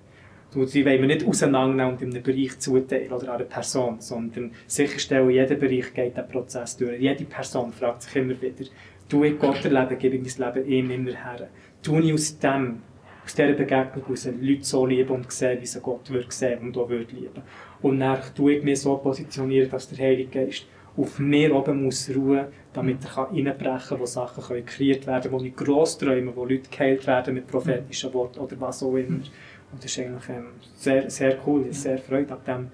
[0.51, 4.53] Du, sie wollen wir nicht auseinandernehmen und in einem Bereich zuteilen oder einer Person, sondern
[4.67, 6.99] sicherstellen, jeder Bereich geht den Prozess durch.
[6.99, 8.65] Jede Person fragt sich immer wieder,
[9.11, 11.49] tu ich Gott erleben, gebe ich mein Leben ihm immer her.
[11.83, 12.81] Tu ich aus dem,
[13.29, 16.77] aus dieser Begegnung aus Leute so lieben und sehen, wie sie Gott würde sehen und
[16.79, 17.43] auch würde lieben.
[17.83, 20.65] Und dann tue ich mich so positionieren, dass der Heilige Geist
[20.97, 25.41] auf mir oben muss ruhen, damit er reinbrechen kann, wo Sachen können kreiert werden wo
[25.41, 29.19] ich gross träume, wo Leute geheilt werden mit prophetischen Worten oder was auch immer.
[29.19, 32.71] Und das ist eigentlich ähm, sehr, sehr cool, ich sehr Freude an dem,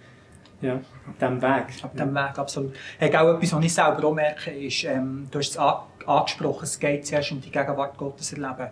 [0.63, 1.85] ja, ab diesem Weg.
[1.85, 2.73] Ab diesem Weg, absolut.
[2.99, 5.59] Hey, auch etwas, was ich selber auch merke, ist, ähm, du hast es
[6.07, 8.71] angesprochen, es geht zuerst um die Gegenwart Gottes erleben.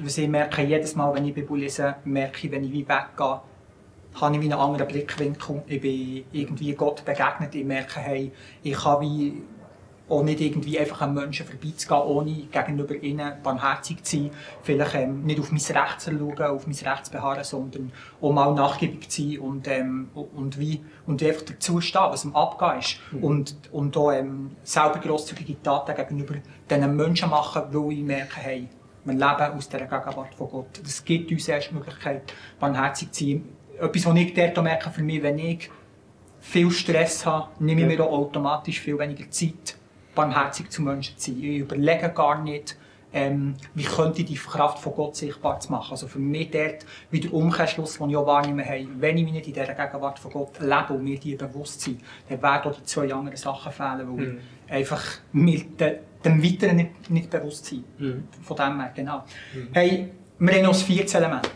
[0.00, 3.40] Was ich merke, jedes Mal, wenn ich Bibel lese, merke ich, wenn ich wie weggehe,
[4.14, 5.62] habe ich wie einen anderen Blickwinkel.
[5.66, 7.54] Ich bin irgendwie Gott begegnet.
[7.54, 9.42] Ich merke, hey, ich kann wie
[10.10, 14.30] auch nicht irgendwie einfach an Menschen vorbeizugehen, ohne gegenüber ihnen barmherzig zu sein.
[14.62, 18.32] Vielleicht ähm, nicht auf mein Recht zu schauen, auf mein Recht zu beharren, sondern auch
[18.32, 22.80] mal nachgiebig zu sein und, ähm, und, wie, und einfach dazu stehen, was am Abgehen
[22.80, 22.98] ist.
[23.12, 23.24] Mhm.
[23.24, 26.34] Und, und auch ähm, selber grosszügige Taten gegenüber
[26.68, 28.68] diesen Menschen machen, weil ich merke, hey,
[29.04, 30.80] wir leben aus dieser Gegenwart von Gott.
[30.82, 33.44] Das gibt uns erst die Möglichkeit, barmherzig zu sein
[33.80, 35.70] etwas, was ich dort merke für mich, wenn ich
[36.40, 39.76] viel Stress habe, nehme ich mir auch automatisch viel weniger Zeit,
[40.14, 41.42] barmherzig zu Menschen zu sein.
[41.42, 42.76] Ich überlege gar nicht,
[43.12, 45.90] ähm, wie könnte ich die Kraft von Gott sichtbar zu machen.
[45.90, 49.48] Also für mich dort wieder Umkehrschluss, den ich auch wahrnehme, hey, wenn ich mich nicht
[49.48, 52.84] in dieser Gegenwart von Gott lebe und mir die bewusst sein, dann werden auch die
[52.84, 54.38] zwei anderen Sachen fehlen, weil mhm.
[54.66, 57.84] ich einfach mir de, dem Weiteren nicht, nicht bewusst sein.
[57.98, 58.28] Mhm.
[58.42, 59.24] Von dem her, genau.
[59.54, 59.68] Mhm.
[59.72, 61.50] Hey, wir haben noch das vierte Element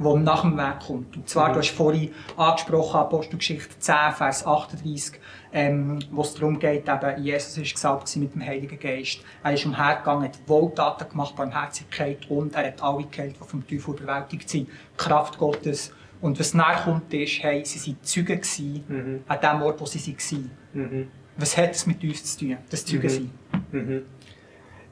[0.00, 1.14] wo nach dem Weg kommt.
[1.14, 1.52] Und zwar, mhm.
[1.52, 5.20] du hast vorhin angesprochen, Apostelgeschichte 10, Vers 38,
[5.52, 9.20] ähm, wo es darum geht, eben, Jesus ist gesalbt mit dem Heiligen Geist.
[9.44, 13.94] Er ist umhergegangen, hat Wohltaten gemacht, Barmherzigkeit und er hat alle geheilt, die vom Teufel
[13.94, 14.70] überwältigt sind.
[14.96, 15.92] Kraft Gottes.
[16.22, 18.40] Und was nachher kommt, ist, hey, sie waren Zeugen
[18.88, 19.20] mhm.
[19.28, 20.50] an dem Ort, wo sie waren.
[20.72, 21.08] Mhm.
[21.40, 23.08] Was hat es mit uns zu tun, das Zeugen mhm.
[23.08, 23.30] sein?
[23.72, 24.02] Mhm.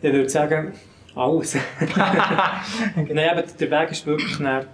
[0.00, 0.72] Ich würde sagen,
[1.14, 1.56] alles.
[2.96, 4.66] Nein, aber der Weg ist wirklich dann,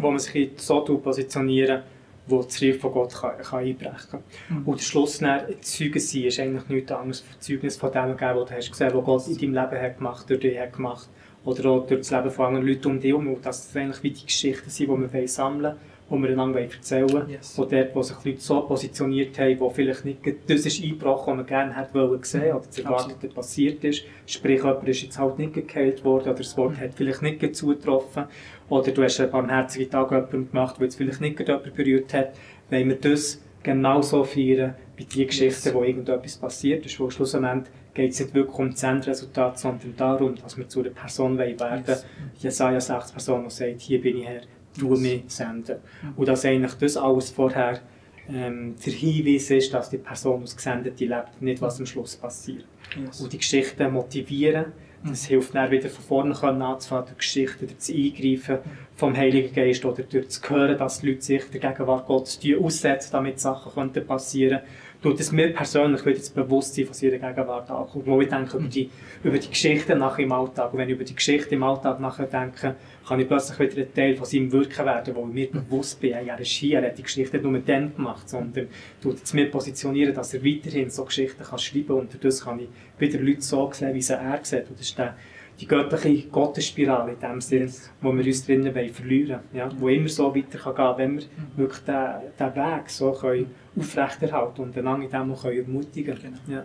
[0.00, 1.82] wo man sich so positionieren
[2.28, 4.22] wo das Reich von Gott kann, kann einbrechen kann.
[4.50, 4.68] Mhm.
[4.68, 8.36] Und der Schluss dann, Zeugen sein, ist eigentlich nichts anderes als Zeugnis von dem geben,
[8.36, 11.08] was du hast gesehen, was Gott in deinem Leben hat gemacht, durch dich hat gemacht.
[11.44, 13.28] Oder auch durch das Leben von anderen Leuten um dich herum.
[13.28, 15.76] Und das sind eigentlich wie die Geschichten sind, die wir sammeln wollen
[16.10, 17.28] die wir einander erzählen wollen.
[17.28, 17.58] Yes.
[17.58, 21.36] Wo dort, wo sich Leute so positioniert haben, wo vielleicht nicht das ist eingebrochen, was
[21.36, 24.04] man gerne hätte wollen sehen oder das Erwartete passiert ist.
[24.26, 28.24] Sprich, jemand ist jetzt halt nicht gekillt worden oder das Wort hat vielleicht nicht zugetroffen.
[28.68, 32.32] Oder du hast einen barmherzigen Tag jemandem gemacht, der jetzt vielleicht nicht jemand berührt hat.
[32.70, 35.74] Wenn wir das genauso feiern wie die Geschichten, yes.
[35.74, 40.34] wo irgendetwas passiert ist, wo schlussendlich geht es nicht wirklich um das Endresultat, sondern darum,
[40.36, 41.84] dass wir zu einer Person werden wollen.
[41.86, 42.06] Yes.
[42.38, 44.42] Jesaja 6 Person, die sagt, hier bin ich Herr,
[44.78, 45.76] du mich senden.
[46.16, 47.80] Und dass eigentlich das alles vorher
[48.28, 52.64] ähm, der Hinweis ist, dass die Person aus Gesendete lebt, nicht was am Schluss passiert.
[52.98, 53.20] Yes.
[53.20, 54.66] Und die Geschichten motivieren,
[55.04, 58.58] das hilft dann wieder von vorne anzufangen, durch Geschichten, durch das Eingreifen
[58.96, 63.10] vom Heiligen Geist oder durch zu hören, dass die Leute sich der Gegenwart Gottes aussetzen,
[63.12, 64.68] damit Sachen passieren könnten
[65.02, 68.06] tut es mir persönlich wieder das Bewusstsein von ihrer Gegenwart ankommt.
[68.06, 68.90] Wo ich denke über die,
[69.22, 70.72] über die Geschichte nachher im Alltag.
[70.72, 72.74] Und wenn ich über die Geschichte im Alltag nachher denke,
[73.06, 76.12] kann ich plötzlich wieder ein Teil von seinem Wirken werden, wo ich mir bewusst bin,
[76.12, 78.68] er ist hier, er hat die Geschichte nicht nur dem gemacht, sondern
[79.00, 82.60] tut es mir positionieren, dass er weiterhin so Geschichten kann schreiben kann und dadurch kann
[82.60, 84.68] ich wieder Leute so sehen, wie sie er sieht.
[84.68, 85.16] Und das ist der,
[85.60, 89.40] die göttliche Gottesspirale in dem Sinn, wo wir uns drinnen verlieren wollen.
[89.52, 89.68] Ja?
[89.78, 91.24] Wo immer so weiter kann gehen wenn wir
[91.56, 92.04] wirklich den,
[92.38, 96.38] den Weg so können aufrechterhalten und einander in dem auch ermutigen können.
[96.46, 96.58] Genau.
[96.58, 96.64] Ja.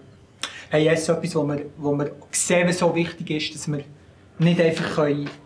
[0.70, 3.84] Hey, jetzt etwas, wo wir, wo wir sehen, was so wichtig ist, dass wir
[4.40, 4.98] nicht einfach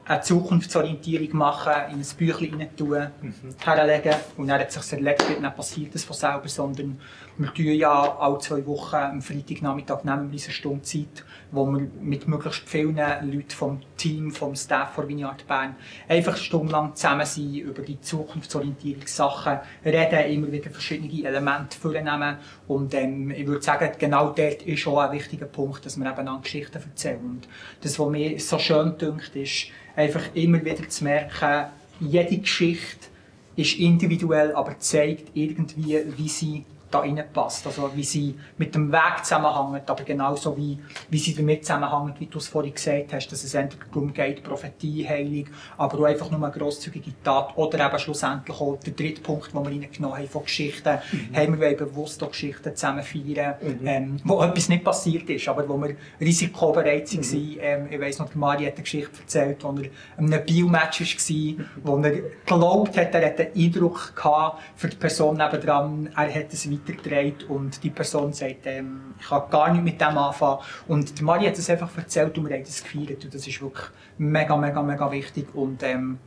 [0.06, 3.34] eine Zukunftsorientierung machen, in ein Büchlein rein tun, mhm.
[3.64, 7.00] herlegen und dann hat sich erledigt, dann passiert das von selber, sondern
[7.38, 11.88] wir tun ja alle zwei Wochen am Freitagnachmittag nehmen wir eine Stunde Zeit, wo wir
[12.02, 15.76] mit möglichst vielen Leuten vom Team, vom Staff von Vineyard Bern
[16.08, 23.32] einfach stundenlang zusammen sind, über die Zukunftsorientierungssachen reden, immer wieder verschiedene Elemente vornehmen und ähm,
[23.32, 26.78] ich würde sagen, genau dort ist auch ein wichtiger Punkt, dass wir eben an Geschichten
[26.78, 27.20] erzählen.
[27.24, 27.48] Und
[27.82, 33.08] das, was mir so schön dünkt, ist einfach immer wieder zu merken, jede Geschichte
[33.56, 37.66] ist individuell, aber zeigt irgendwie, wie sie da reinpasst.
[37.68, 42.28] Also wie sie mit dem Weg zusammenhängt, aber genauso wie, wie sie damit zusammenhängt, wie
[42.28, 45.48] du es vorhin gesagt hast, dass es entweder darum geht, Prophetie, Heilung,
[45.78, 49.64] aber auch einfach nur eine grosszügige Tat oder eben schlussendlich auch der dritte Punkt, den
[49.64, 51.36] wir reingenommen haben von Geschichten, mhm.
[51.36, 53.88] haben wir bewusst auch Geschichten zusammen feiern, mhm.
[53.88, 57.40] ähm, wo etwas nicht passiert ist, aber wo wir risikobereit waren.
[57.40, 57.58] Mhm.
[57.60, 61.66] Ähm, ich weiss noch, Mari hat eine Geschichte erzählt, wo er an einem Biomatch war,
[61.84, 66.54] wo er geglaubt hat, er hat einen Eindruck gehabt für die Person nebendran, er hat
[66.54, 70.60] es weitergetragen und die Person sagt, ähm, ich kann gar nicht mit dem anfangen.
[70.88, 73.62] Und die Mari hat es einfach erzählt und wir haben das gefeiert und das ist
[73.62, 73.88] wirklich
[74.18, 76.20] mega, mega, mega wichtig und ähm,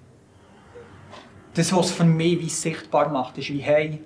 [1.55, 4.01] das, was es für mich wie sichtbar macht, ist wie, hey,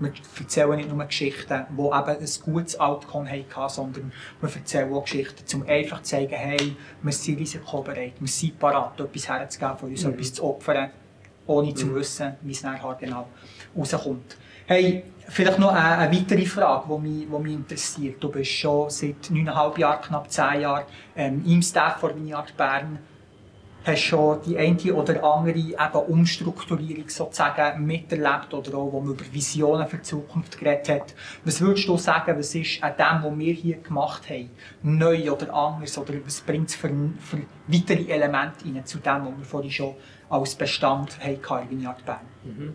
[0.00, 5.04] wir erzählen nicht nur Geschichten, die eben ein gutes Outcome hatten, sondern wir erzählen auch
[5.04, 9.90] Geschichten, um einfach zu zeigen, hey, wir sind risikobereit, wir sind parat, etwas herzugeben, von
[9.90, 10.14] uns mhm.
[10.14, 10.90] etwas zu opfern,
[11.46, 11.94] ohne zu mhm.
[11.96, 13.28] wissen, wie es nachher genau
[13.76, 14.36] rauskommt.
[14.66, 18.22] Hey, vielleicht noch eine, weitere Frage, die mich, die mich interessiert.
[18.22, 20.84] Du bist schon seit neuneinhalb Jahren, knapp zehn Jahren
[21.16, 22.98] ähm, im Staff von Vineyard Bern
[23.84, 29.24] hast schon die eine oder andere eben Umstrukturierung sozusagen miterlebt oder auch, wo man über
[29.32, 31.14] Visionen für die Zukunft geredet hat.
[31.44, 34.50] Was würdest du sagen, was ist an dem, was wir hier gemacht haben,
[34.82, 36.90] neu oder anders oder was bringt es für,
[37.20, 39.94] für weitere Elemente rein zu dem, was wir vorhin schon
[40.28, 42.18] als Bestand hatten in Vineyard Bern?
[42.44, 42.74] Mhm.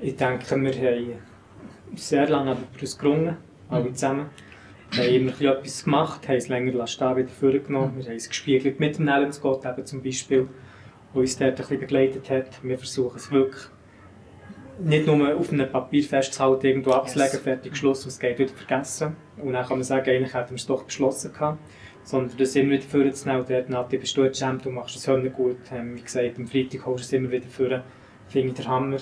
[0.00, 1.20] Ich denke, wir haben
[1.96, 3.36] sehr lange über uns gerungen,
[3.68, 3.94] alle mhm.
[3.94, 4.30] zusammen.
[4.90, 7.96] Wir haben immer etwas gemacht, haben es länger stehen, wieder vorgenommen.
[7.96, 10.48] Wir haben es gespiegelt mit dem Alan Scott eben zum Beispiel,
[11.12, 12.62] der uns dort ein bisschen begleitet hat.
[12.62, 13.64] Wir versuchen es wirklich
[14.78, 17.42] nicht nur auf einem Papier festzuhalten, irgendwo abzulegen, yes.
[17.42, 19.16] fertig Schluss, was geht, wieder vergessen.
[19.36, 21.58] Und dann kann man sagen, eigentlich hätten wir es doch beschlossen gehabt.
[22.02, 25.30] Sondern das immer wieder vorzunehmen und dort, Nati, bist du Champ, du machst es heute
[25.30, 25.56] gut.
[25.72, 27.82] Ähm, wie gesagt, am Freitag holst du es immer wieder vor,
[28.28, 28.98] finde ich der Hammer.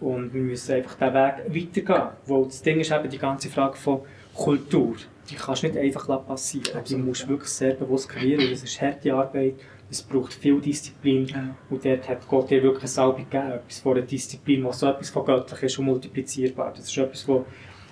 [0.00, 2.08] Und wir müssen einfach diesen Weg weitergehen.
[2.26, 4.00] Wo das Ding ist eben die ganze Frage von
[4.34, 4.96] Kultur
[5.30, 6.76] die kannst du nicht einfach passieren.
[6.76, 6.88] Absolut.
[6.88, 8.50] Die musst du wirklich sehr bewusst kreieren.
[8.50, 9.54] Das ist harte Arbeit,
[9.90, 11.26] es braucht viel Disziplin.
[11.26, 11.54] Ja.
[11.70, 14.86] Und dort hat Gott dir wirklich eine Salbe gegeben, etwas von einer Disziplin, was so
[14.86, 16.72] etwas von göttlich ist und multiplizierbar.
[16.74, 17.42] Das ist etwas, was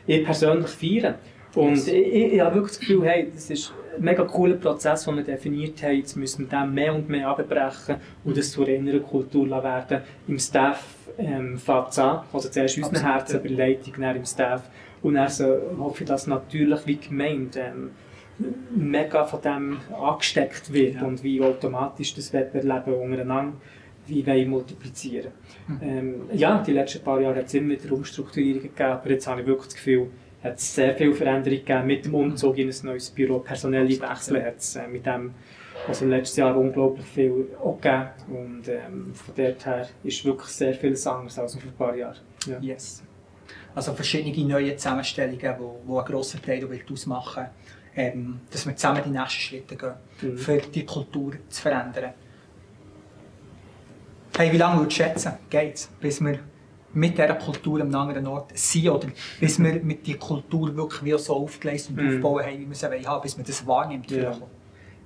[0.07, 1.19] ich persönlich feiere.
[1.55, 5.05] Und ich, ich, ich habe wirklich das Gefühl, hey, das ist ein mega cooler Prozess,
[5.05, 5.97] den wir definiert haben.
[5.97, 10.03] Jetzt müssen wir den mehr und mehr abbrechen und das zu einer inneren Kultur werden.
[10.27, 10.85] Im Staff
[11.19, 12.21] ähm, fängt es an.
[12.33, 14.63] Also zuerst in unseren Herzen, über Leitung, dann im Staff.
[15.03, 17.91] Und dann so, hoffe ich, dass natürlich wie gemeint ähm,
[18.75, 21.03] mega von dem angesteckt wird ja.
[21.03, 23.53] und wie automatisch das Wettbewerben untereinander
[24.07, 25.31] wie wir multiplizieren.
[25.69, 25.79] Mhm.
[25.83, 29.41] Ähm, ja, die letzten paar Jahre hat es immer wieder Umstrukturierungen gegeben, aber jetzt habe
[29.41, 30.09] ich wirklich das Gefühl,
[30.43, 34.45] hat es sehr viele Veränderungen gegeben mit dem Umzug in ein neues Büro, personelle Wechsel
[34.45, 35.33] hat es äh, mit dem
[35.89, 40.75] also letztes Jahr unglaublich viel auch gegeben und ähm, von dort her ist wirklich sehr
[40.75, 42.19] vieles anders als vor ein paar Jahren.
[42.47, 42.59] Ja.
[42.61, 43.03] Yes.
[43.75, 47.47] Also verschiedene neue Zusammenstellungen, die, die einen grossen Teil ausmachen
[47.97, 50.39] ähm, dass wir zusammen die nächsten Schritte gehen, mhm.
[50.39, 52.13] für die Kultur zu verändern.
[54.37, 56.39] Hey, wie lange würdest du schätzen, geht es, bis wir
[56.93, 61.37] mit dieser Kultur am anderen Ort sind oder bis wir mit dieser Kultur wirklich so
[61.37, 62.17] aufgeleistet und mhm.
[62.17, 64.11] aufbauen haben, wie wir sie haben, bis man das wahrnimmt?
[64.11, 64.37] Ja.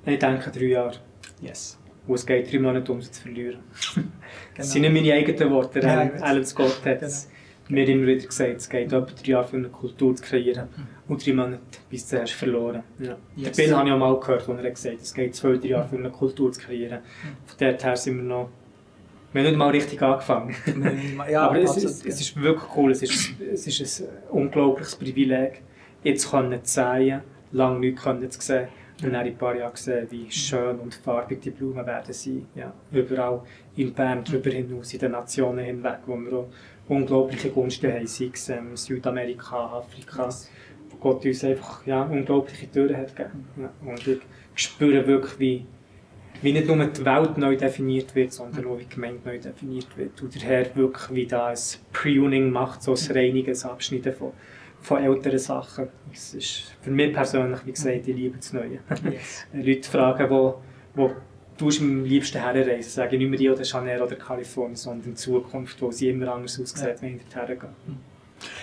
[0.07, 0.97] Ich denke drei Jahre.
[1.41, 1.79] Yes.
[2.07, 3.61] Und es geht drei Monate um sie zu verlieren.
[3.95, 4.09] genau.
[4.57, 5.81] Das sind nicht meine eigenen Worte.
[5.81, 7.13] Ja, Alan Scott hat genau
[7.69, 10.69] mir immer wieder gesagt, es geht etwa drei Jahre für eine Kultur zu kreieren
[11.09, 12.83] und drei Monate bis zuerst verloren.
[12.99, 13.17] Ja.
[13.37, 13.57] Yes.
[13.57, 15.69] Den Bill habe ich auch mal gehört, wo er gesagt hat, es geht zwei, drei
[15.69, 17.01] Jahre für eine Kultur zu kreieren.
[17.47, 18.51] Von dort her sind wir noch
[19.33, 20.55] wir haben nicht mal richtig angefangen.
[21.29, 25.61] ja, aber es, ist, es ist wirklich cool, es ist, es ist ein unglaubliches Privileg,
[26.05, 28.69] jetzt können zu sehen, lange nichts zu sehen
[29.05, 32.47] und dann in ein paar Jahren gesehen, wie schön und farbig die Blumen werden sein.
[32.55, 33.43] Ja, überall
[33.77, 36.49] in Bern, darüber hinaus, in den Nationen hinweg, wo wir auch
[36.89, 40.29] unglaubliche Gunsten haben, sei es ähm, Südamerika, Afrika,
[40.91, 43.45] wo Gott uns einfach ja, unglaubliche Türen hat gegeben.
[43.57, 44.21] Ja, und ich
[44.55, 45.67] spüre wirklich, wie,
[46.43, 49.97] wie nicht nur die Welt neu definiert wird, sondern auch wie die Gemeinde neu definiert
[49.97, 50.21] wird.
[50.23, 51.59] Und der Herr wirklich wie da ein
[51.93, 54.33] Pruning macht, so ein reiniges Abschneiden von,
[54.85, 55.89] von älteren Sachen.
[56.13, 58.81] Das ist für mich persönlich, wie gesagt, ich liebe das Neue.
[59.11, 59.47] Yes.
[59.53, 60.63] Leute fragen, wo,
[60.95, 61.11] wo
[61.57, 65.17] du am liebsten herreisen, sage ich nicht mehr Rio de Janeiro oder Kalifornien, sondern in
[65.17, 67.71] Zukunft, wo sie immer anders aussieht, wenn ich dorthin gehe.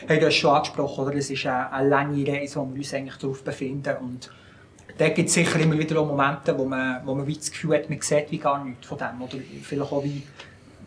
[0.08, 1.16] Hey, du hast schon angesprochen, oder?
[1.16, 4.30] es ist eine, eine lange Reise, wo wir uns eigentlich darauf befinden und
[4.98, 7.90] da gibt es sicher immer wieder Momente, wo man, wo man wie das Gefühl hat,
[7.90, 10.22] man sieht wie gar nichts von dem oder vielleicht auch wie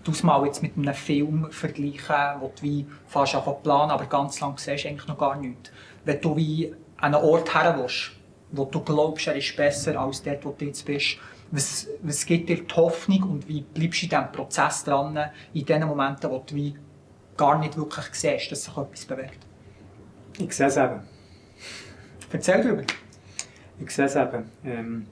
[0.05, 4.07] du es mal jetzt mit einem Film vergleichen, wo du wie fast auf planen, aber
[4.07, 5.71] ganz lang siehst eigentlich noch gar nichts.
[6.05, 8.13] Wenn du wie an einen Ort her willst,
[8.53, 11.19] wo du glaubst, er ist besser als dort, wo du jetzt bist,
[11.51, 15.19] was, was gibt dir die Hoffnung und wie bleibst du in diesem Prozess dran,
[15.53, 16.75] in den Momenten, wo du wie
[17.37, 19.39] gar nicht wirklich siehst, dass sich etwas bewegt?
[20.39, 21.01] Ich sehe es eben.
[22.33, 22.83] Erzähl darüber.
[23.79, 24.51] Ich sehe es eben.
[24.65, 25.07] Ähm,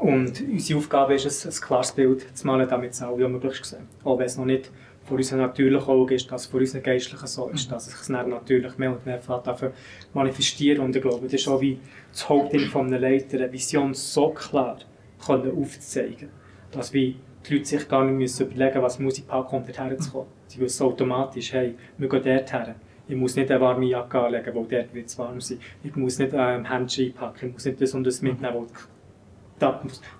[0.00, 3.88] und unsere Aufgabe ist es, ein klares Bild zu malen, damit es alle möglichst sehen.
[4.04, 4.70] Auch wenn es noch nicht
[5.04, 8.14] vor unserem natürlichen Auge ist, dass es vor unserem geistlichen so ist, dass es sich
[8.14, 9.72] dann natürlich mehr und mehr dafür
[10.12, 11.78] manifestieren Und ich glaube, das ist auch wie
[12.12, 14.78] das Hauptding von einem Leiter, eine Vision so klar
[15.24, 16.28] können aufzuzeigen,
[16.70, 17.16] dass wie
[17.48, 20.28] die Leute sich gar nicht müssen überlegen müssen, was Musikpark kommt, dorthin zu kommen.
[20.46, 22.74] Sie wissen automatisch, hey, wir gehen dorthin.
[23.08, 25.58] Ich muss nicht eine warme Jacke anlegen, weil dort wird es warm sein.
[25.82, 28.66] Ich muss nicht ein ähm, Händchen einpacken, ich muss nicht das und das mitnehmen, weil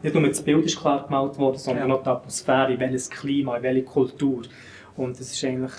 [0.02, 1.94] nicht nur das Bild ist klar gemalt worden, sondern ja.
[1.94, 4.42] auch die Atmosphäre, welches Klima, welche Kultur.
[4.96, 5.72] Und das ist eigentlich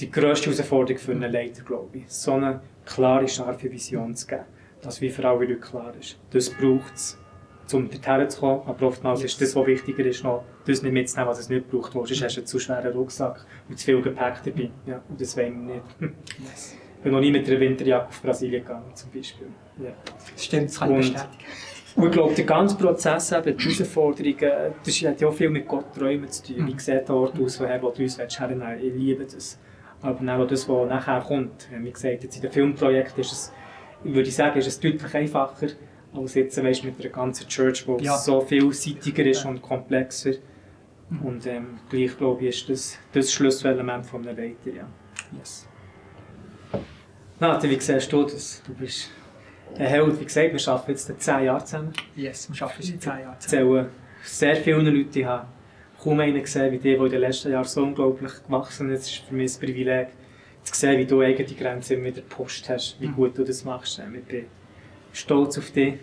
[0.00, 2.04] die grösste Herausforderung für einen Leiter, glaube ich.
[2.08, 4.44] So eine klare, scharfe Vision zu geben,
[4.80, 6.18] dass wie für alle Leute klar ist.
[6.30, 7.18] Das braucht es,
[7.72, 8.62] um dorthin zu kommen.
[8.66, 9.32] Aber oftmals yes.
[9.32, 11.92] ist das, was wichtiger ist, noch das nicht mitzunehmen, was es nicht braucht.
[11.92, 14.70] Sonst hast du einen zu schweren Rucksack und zu viel Gepäck dabei.
[14.86, 16.16] Ja, und das wollen wir nicht.
[16.50, 16.76] Yes.
[16.96, 19.48] Ich bin noch nie mit einer Winterjacke auf Brasilien gegangen, zum Beispiel.
[19.82, 19.90] Ja.
[20.32, 21.44] Das stimmt, das kann ich bestätigen.
[21.94, 25.68] Und ich glaube, der ganze Prozess, eben, die Herausforderungen, das hat ja auch viel mit
[25.68, 26.66] Gott träumen zu tun.
[26.66, 29.58] Wie sieht der Ort aus, woher du uns hernehmen Ich liebe das.
[30.00, 31.68] Aber auch das, was nachher kommt.
[31.70, 33.52] Wie gesagt, jetzt in den Filmprojekten ist es,
[34.02, 35.68] würde ich sagen, ist es deutlich einfacher,
[36.14, 38.16] als jetzt weißt, mit einer ganzen Church, die ja.
[38.16, 40.34] so vielseitiger ist und komplexer.
[41.08, 41.20] Mhm.
[41.22, 44.76] Und ähm, gleich, glaube ich, ist das das Schlüsselelement von einem Leiter.
[44.76, 44.88] Ja.
[45.38, 45.68] Yes.
[47.38, 48.62] Nati, wie siehst du das?
[48.66, 49.10] Du bist
[49.78, 51.92] ein Held, wie gesagt, wir arbeiten jetzt 10 Jahre zusammen.
[52.16, 53.86] Yes, wir arbeiten seit 10 Jahren zusammen.
[54.22, 55.20] Ich sehr viele Leute.
[55.20, 55.46] Ich habe
[56.02, 59.02] kaum einen gesehen wie die, der in den letzten Jahren so unglaublich gewachsen ist.
[59.02, 60.08] Es ist für mich ein Privileg,
[60.62, 63.14] zu sehen, wie du eigene Grenzen immer wieder gepusht hast, wie mhm.
[63.14, 63.98] gut du das machst.
[63.98, 64.44] Ich bin
[65.12, 65.94] stolz auf dich.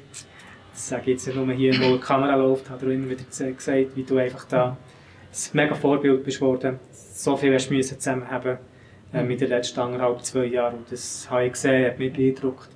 [0.73, 3.23] Das sage ich jetzt nicht nur hier, wo die Kamera läuft, hat er immer wieder
[3.23, 4.77] gesagt, wie du einfach da ein
[5.53, 6.79] mega Vorbild bist worden.
[6.91, 8.57] So viel hast du zusammen haben
[9.13, 10.79] äh, mit den letzten anderthalb, zwei Jahren.
[10.79, 12.69] Und das habe ich gesehen, hat mich beeindruckt.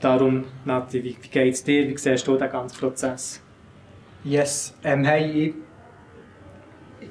[0.00, 1.86] Darum, Nati, wie, wie geht es dir?
[1.86, 3.40] Wie siehst du den ganzen Prozess?
[4.24, 5.54] Yes, ähm, hey, ich,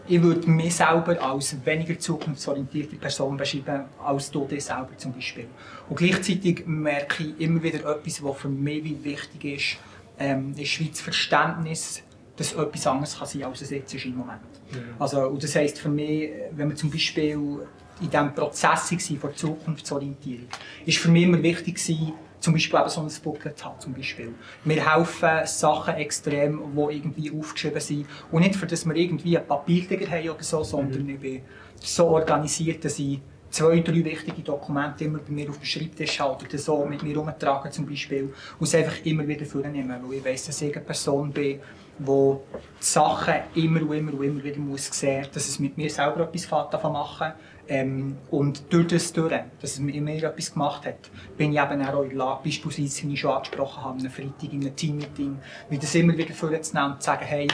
[0.08, 5.47] ich würde mich selber als weniger zukunftsorientierte Person beschreiben, als du dich selber zum Beispiel.
[5.88, 9.78] Und gleichzeitig merke ich immer wieder etwas, was für mich wichtig ist,
[10.17, 12.02] ähm, ist Schweiz Verständnis,
[12.38, 14.41] dass etwas anderes kann sein als es jetzt ist im Moment.
[14.71, 14.95] Mhm.
[14.97, 17.67] Also, und das heisst für mich, wenn wir zum Beispiel
[18.02, 20.47] in diesem Prozess waren von Zukunftsorientierung,
[20.86, 23.80] ist für mich immer wichtig gewesen, zum Beispiel eben so ein Booklet haben.
[23.80, 24.34] Zum Beispiel.
[24.63, 28.06] Wir helfen Sachen extrem, die irgendwie aufgeschrieben sind.
[28.32, 31.10] Und nicht, für dass wir irgendwie einen Papiertiger haben oder so, sondern mhm.
[31.10, 31.41] ich bin
[31.82, 36.43] so organisiert, dass ich zwei, drei wichtige Dokumente immer bei mir auf dem Schreibtisch habe
[36.45, 40.25] oder so mit mir herumtragen zum Beispiel und es einfach immer wieder vornehmen, weil ich
[40.25, 41.60] weiss, dass ich eine Person bin,
[41.97, 42.38] die die
[42.80, 46.21] Sachen immer und immer und immer wieder muss sehen muss, dass es mit mir selber
[46.21, 47.34] etwas machen machen
[47.69, 52.01] ähm, und durch das durch, dass es mir etwas gemacht hat, bin ich eben auch
[52.01, 55.38] in der Lage, beispielsweise, wie ich schon angesprochen habe, einen Freitag in einem Teammeeting,
[55.69, 57.47] wie das immer wieder vorzunehmen und zu sagen, hey,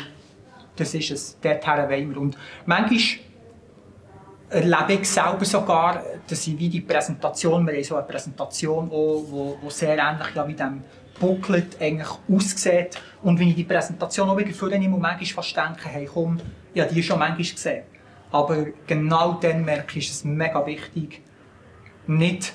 [0.77, 2.21] das ist es, dorthin wollen wir.
[2.21, 2.99] Und manchmal
[4.49, 9.25] erlebe ich selber sogar, dass ich wie die Präsentation, wir haben so eine Präsentation, auch,
[9.61, 10.81] wo sehr ähnlich ja, wie dem
[11.19, 13.01] Booklet eigentlich aussieht.
[13.21, 16.39] Und wenn ich die Präsentation auch wieder vornehme und manchmal fast denke, hey komm,
[16.73, 17.94] ich habe die schon manchmal gesehen.
[18.35, 21.21] Aber genau dann merke ich, ist es mega wichtig,
[22.05, 22.51] nicht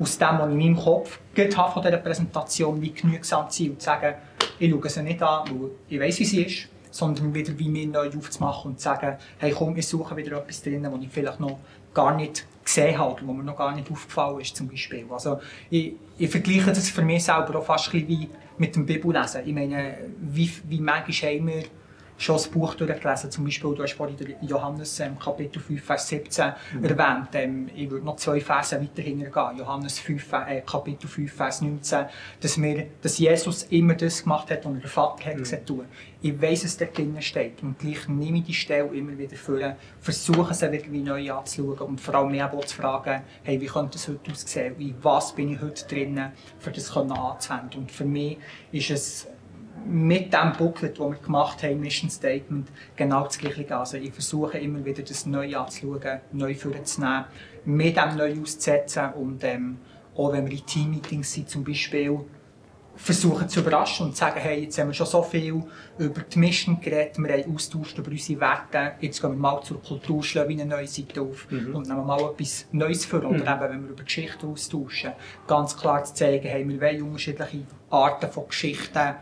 [0.00, 1.20] aus dem, was ich in meinem Kopf
[1.56, 4.14] habe von dieser Präsentation, wie genügsam zu sein und zu sagen,
[4.58, 7.86] ich schaue sie nicht an, weil ich weiß, wie sie ist, sondern wieder wie mir
[7.86, 11.38] neu aufzumachen und zu sagen, hey komm, ich suche wieder etwas drin, was ich vielleicht
[11.38, 11.60] noch
[11.94, 15.06] gar nicht gesehen habe oder wo mir noch gar nicht aufgefallen ist zum Beispiel.
[15.08, 15.38] Also
[15.70, 19.42] ich, ich vergleiche das für mich selber auch fast ein bisschen wie mit dem Bibellesen.
[19.46, 21.62] Ich meine, wie, wie manchmal haben wir
[22.20, 23.30] schon das Buch durchgelesen.
[23.30, 26.84] Zum Beispiel, du hast vorhin Johannes ähm, Kapitel 5, Vers 17 mhm.
[26.84, 27.28] erwähnt.
[27.32, 29.32] Ähm, ich würde noch zwei Verse weiter hingehen.
[29.56, 32.04] Johannes 5, äh, Kapitel 5, Vers 19.
[32.40, 35.66] Dass, wir, dass Jesus immer das gemacht hat, was er der Vater hat mhm.
[35.66, 35.84] tun.
[36.20, 37.62] Ich weiss, dass dort drinnen steht.
[37.62, 39.58] Und gleich nehme ich die Stelle immer wieder vor,
[40.00, 44.06] versuche sie irgendwie neu anzuschauen und vor allem auch zu fragen, hey, wie könnte es
[44.06, 44.74] heute aussehen?
[44.76, 47.80] Wie, was bin ich heute drinnen, für das anzuwenden?
[47.80, 48.36] Und für mich
[48.72, 49.26] ist es
[49.86, 53.76] mit dem Booklet, das wir gemacht haben, Mission Statement, genau das Gleiche.
[53.76, 57.24] Also ich versuche immer wieder das neu anzuschauen, neu vorzunehmen,
[57.64, 59.78] mit dem neu auszusetzen und ähm,
[60.16, 62.20] auch wenn wir in Team-Meetings sind zum Beispiel,
[62.96, 65.62] versuchen zu überraschen und zu sagen, hey, jetzt haben wir schon so viel
[65.98, 69.82] über die Mission geredet, wir haben austauscht über unsere Werte, jetzt gehen wir mal zur
[69.82, 71.74] Kultur, schlagen eine neue Seite auf mhm.
[71.74, 73.20] und nehmen mal etwas Neues vor.
[73.20, 73.62] Oder mhm.
[73.62, 75.12] eben, wenn wir über Geschichte austauschen,
[75.46, 79.14] ganz klar zu zeigen, hey, wir wollen unterschiedliche Arten von Geschichten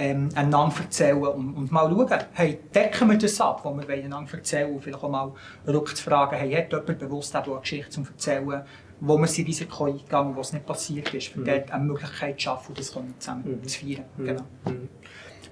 [0.00, 4.32] ähm, einander erzählen und, und mal schauen, hey, decken wir das ab, was wir einander
[4.32, 5.32] erzählen und vielleicht auch mal
[5.68, 8.62] rückzufragen, hey, hat jemand bewusst auch eine Geschichte zum Erzählen,
[9.00, 11.44] wo wir sind Risiko eingegangen, wo es nicht passiert ist, für Mhm.
[11.44, 13.14] dort eine Möglichkeit zu schaffen, das zusammen
[13.44, 13.64] Mhm.
[13.68, 14.04] zu feiern.
[14.16, 14.24] Mhm.
[14.26, 14.42] Genau.
[14.66, 14.88] Mhm.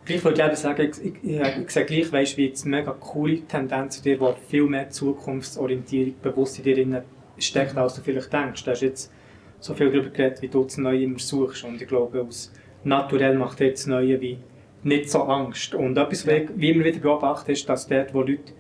[0.05, 2.93] Gleich wollte ich eben sagen, ich, ich, ich, ich sehe gleich, weißt, wie jetzt mega
[2.93, 6.99] coole Tendenz in dir, wo viel mehr Zukunftsorientierung bewusst in dir drin
[7.39, 8.65] steckt, als du vielleicht denkst.
[8.65, 9.13] Du hast jetzt
[9.61, 11.65] so viel darüber geredet, wie du das Neue immer suchst.
[11.65, 12.51] Und ich glaube, aus
[12.85, 14.39] naturell macht dir das Neue wie
[14.83, 15.75] nicht so Angst.
[15.75, 16.35] Und etwas, Ja.
[16.55, 18.53] wie immer wieder beobachte, ist, dass dort, wo Leute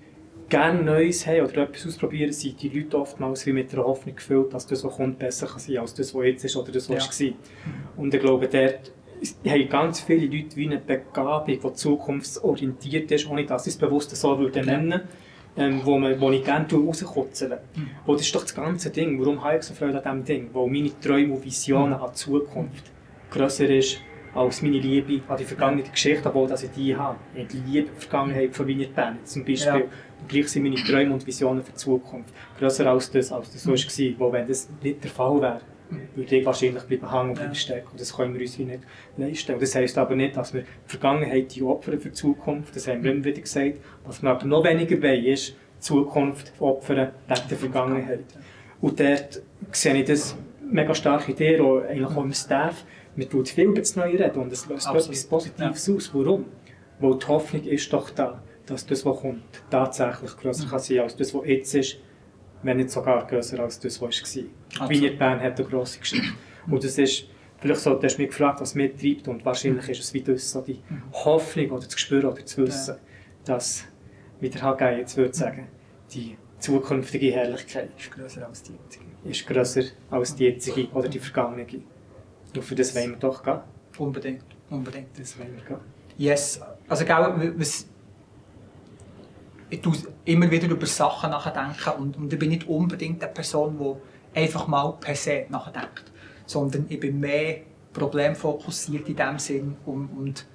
[0.48, 4.52] gerne Neues haben oder etwas ausprobieren, sind die Leute oftmals wie mit der Hoffnung gefüllt,
[4.54, 7.18] dass das, was kommt, besser kann sein als das, was jetzt ist oder das, was
[7.20, 7.26] Ja.
[7.28, 7.34] war.
[7.96, 8.92] Und ich glaube, dort
[9.46, 14.14] haben ganz viele Leute wie eine Begabung, die zukunftsorientiert ist, ohne dass sie es bewusst
[14.16, 14.76] so würden Ja.
[14.76, 15.02] nennen
[15.56, 17.88] ähm, wo, man, wo ich gerne rauskutzeln Mhm.
[18.06, 19.18] Das ist doch das ganze Ding.
[19.18, 20.50] Warum habe ich so Freude an diesem Ding?
[20.52, 22.02] Weil meine Träume und Visionen Mhm.
[22.04, 22.84] an die Zukunft
[23.28, 23.98] grösser ist
[24.34, 27.18] als meine Liebe an die vergangene Geschichte, obwohl dass ich die habe.
[27.34, 29.80] Ich liebe die Vergangenheit von Wiener Bern zum Beispiel.
[29.80, 29.86] Ja.
[30.20, 33.62] Und gleich sind meine Träume und Visionen für die Zukunft grösser als das, als das
[33.62, 34.18] so Mhm.
[34.18, 34.28] war.
[34.28, 35.60] Wo wenn das nicht der Fall wäre,
[36.14, 37.42] würde ich wahrscheinlich bleiben hängen und Ja.
[37.42, 37.88] bleiben stecken.
[37.92, 38.80] Und das können wir uns wie nicht
[39.16, 39.52] leisten.
[39.54, 42.74] Und das heisst aber nicht, dass wir die Vergangenheit die opfern für die Zukunft.
[42.76, 43.74] Das haben wir immer wieder gesagt.
[44.04, 48.24] Was wir aber noch weniger wollen, ist die Zukunft opfern wegen der Vergangenheit.
[48.80, 50.36] Und dort sehe ich das
[50.70, 52.84] mega stark in dir, auch, eigentlich auch im Staff.
[53.18, 55.06] Wir tun viel über das Neue reden und es löst Absolut.
[55.06, 56.14] etwas Positives aus.
[56.14, 56.44] Warum?
[57.00, 61.16] Weil die Hoffnung ist doch da, dass das, was kommt, tatsächlich grösser kann sein als
[61.16, 61.98] das, was jetzt ist,
[62.62, 64.44] wenn nicht sogar grösser als das, was war.
[64.68, 64.90] Absolut.
[64.90, 66.28] Wiener Bern hat eine grosse Geschichte.
[66.70, 67.24] Und das ist,
[67.58, 70.52] vielleicht so, du hast mich gefragt, was mich treibt und wahrscheinlich ist es wie das,
[70.52, 70.78] so die
[71.12, 72.98] Hoffnung oder zu spüren oder zu wissen,
[73.44, 73.84] dass,
[74.38, 75.66] wie der HG jetzt würde sagen,
[76.14, 79.04] die zukünftige Herrlichkeit ist grösser als die jetzige.
[79.24, 81.66] ist grösser als die jetzige oder die vergangene.
[82.54, 83.60] Und für das wollen wir doch gehen.
[83.98, 85.18] Unbedingt, unbedingt.
[85.18, 85.80] Das wollen wir gehen.
[86.16, 87.86] Yes, also gell, was,
[89.70, 89.94] ich tue
[90.24, 94.66] immer wieder über Sachen nachdenken und, und ich bin nicht unbedingt eine Person, die einfach
[94.66, 96.04] mal per se nachdenkt,
[96.46, 97.58] sondern ich bin mehr
[97.92, 100.46] problemfokussiert in dem Sinn und, und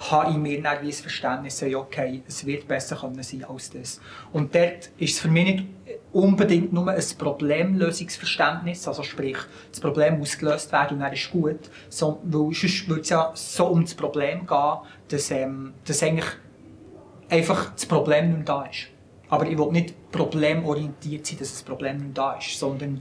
[0.00, 4.00] habe in mir dann ein Verständnis, ja, okay, es wird besser können sein als das.
[4.32, 5.66] Und dort ist es für mich nicht
[6.12, 9.36] unbedingt nur ein Problemlösungsverständnis, also sprich,
[9.70, 13.30] das Problem muss gelöst werden und dann ist gut, so, weil sonst würde es ja
[13.34, 14.78] so um das Problem gehen,
[15.08, 16.26] dass, ähm, dass eigentlich
[17.28, 18.88] einfach das Problem nicht da ist.
[19.28, 23.00] Aber ich will nicht problemorientiert sein, dass das Problem nicht da ist, sondern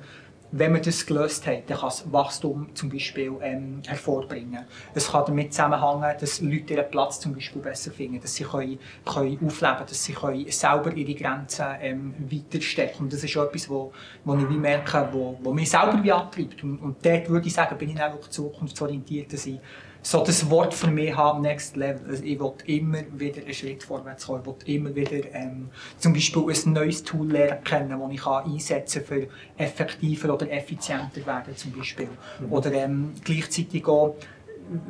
[0.51, 4.65] wenn wir das gelöst haben, dann kann es Wachstum zum Beispiel ähm, hervorbringen.
[4.95, 8.79] Es kann damit zusammenhängen, dass Leute ihren Platz zum Beispiel besser finden, dass sie können,
[9.05, 13.03] können aufleben dass sie können selber ihre Grenzen ähm, weiterstecken.
[13.03, 13.91] Und das ist etwas, wo,
[14.25, 16.63] wo ich wie merke, wo, wo mich selber wie antreibt.
[16.63, 19.59] Und, und dort würde ich sagen, bin ich auch zukunftsorientiert, dass ich
[20.01, 22.09] so das Wort für mich habe, Next Level.
[22.09, 24.41] Also ich will immer wieder einen Schritt vorwärts kommen.
[24.41, 28.45] Ich will immer wieder ähm, zum Beispiel ein neues Tool lernen kennen, das ich kann
[28.45, 29.27] einsetzen kann, für
[29.57, 32.09] effektiver oder effizienter werden zum Beispiel.
[32.49, 34.15] Oder ähm, gleichzeitig auch,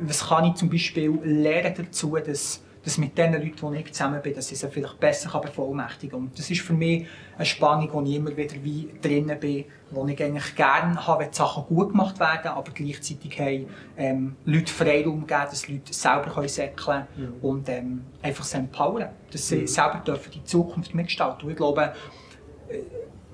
[0.00, 4.22] was kann ich zum Beispiel lernen dazu, dass dass mit den Leuten, die ich zusammen
[4.22, 6.20] bin, dass ich sie vielleicht besser bevollmächtigen kann.
[6.28, 7.06] Und das ist für mich
[7.36, 11.30] eine Spannung, wo ich immer wieder wie drinnen bin, wo ich eigentlich gerne habe, wenn
[11.30, 13.66] die Sachen gut gemacht werden, aber gleichzeitig haben
[13.98, 17.34] ähm, Leute Freiraum geben, dass Leute selber können säckeln Mhm.
[17.42, 19.66] und ähm, einfach sie empowern, dass sie Mhm.
[19.66, 21.44] selber dürfen die Zukunft mitgestalten.
[21.44, 21.92] Und ich glaube,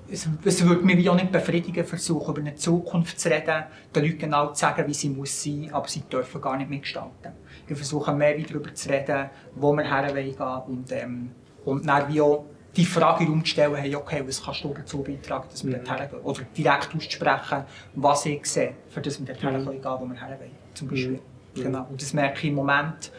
[0.09, 4.03] es, es würde mich wie auch nicht befriedigen, versuchen, über eine Zukunft zu reden, den
[4.03, 7.33] Leuten genau zu sagen, wie sie muss sein, aber sie dürfen gar nicht mitgestalten.
[7.67, 11.31] Ich versuche mehr darüber zu reden, wo wir her wollen und, ähm,
[11.65, 12.45] und dann wie auch
[12.75, 15.83] die Frage in zu stellen, hey, okay, was kannst du dazu beitragen, dass wir Mhm.
[15.85, 16.21] dort hergehen?
[16.21, 17.63] Oder direkt auszusprechen,
[17.95, 19.47] was ich sehe, für das wir dort Mhm.
[19.49, 21.11] hergehen können, wo wir her wollen, zum Beispiel.
[21.55, 21.63] Mhm.
[21.63, 21.87] Genau.
[21.89, 23.11] Und das merke ich im Moment,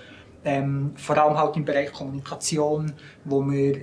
[0.44, 2.92] ähm, vor allem halt im Bereich Kommunikation,
[3.24, 3.76] wo wir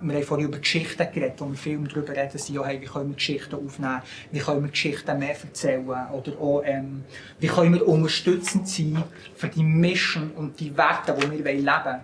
[0.00, 3.10] wir haben vorhin über Geschichten geredet, wo wir viel darüber reden, sind, hey, wie können
[3.10, 7.04] wir Geschichten aufnehmen, wie können wir Geschichten mehr erzählen oder auch, ähm,
[7.38, 9.02] wie können wir unterstützend sein
[9.34, 12.00] für die Mission und die Werte, die wir leben wollen,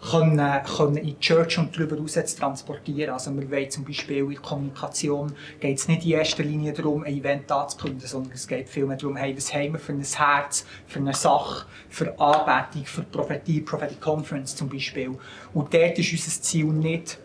[0.00, 3.12] können, können in die Church und darüber hinaus zu transportieren.
[3.12, 7.04] Also wir wollen zum Beispiel in der Kommunikation geht es nicht in erster Linie darum,
[7.04, 10.64] ein Event anzukündigen, sondern es geht vielmehr darum, hey, was haben wir für ein Herz,
[10.86, 15.18] für eine Sache, für Anbetung, für Prophetie, Prophetic Conference zum Beispiel.
[15.52, 17.18] Und dort ist unser Ziel nicht,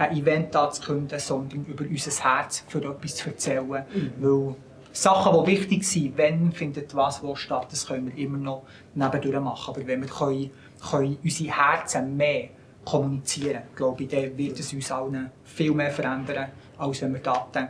[0.00, 3.68] ein Event anzukündigen, sondern über unser Herz für etwas zu erzählen.
[3.68, 4.54] Weil
[4.92, 8.62] Sachen, die wichtig sind, wenn findet was wo statt, das können wir immer noch
[8.94, 9.74] nebendurch machen.
[9.74, 10.50] Aber wenn wir können,
[10.90, 12.48] können unsere Herzen mehr
[12.84, 16.46] kommunizieren, glaube ich, dann wird es uns allen viel mehr verändern,
[16.78, 17.68] als wenn wir Daten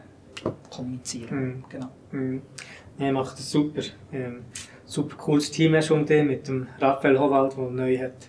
[0.70, 1.40] kommunizieren.
[1.40, 1.64] Mhm.
[1.68, 1.88] Genau.
[2.12, 2.42] Mhm.
[2.98, 3.82] Er macht das super.
[4.12, 4.44] Ähm,
[4.84, 8.28] super cooles Team hast du um dich mit dem Raphael Howald, der neu hat.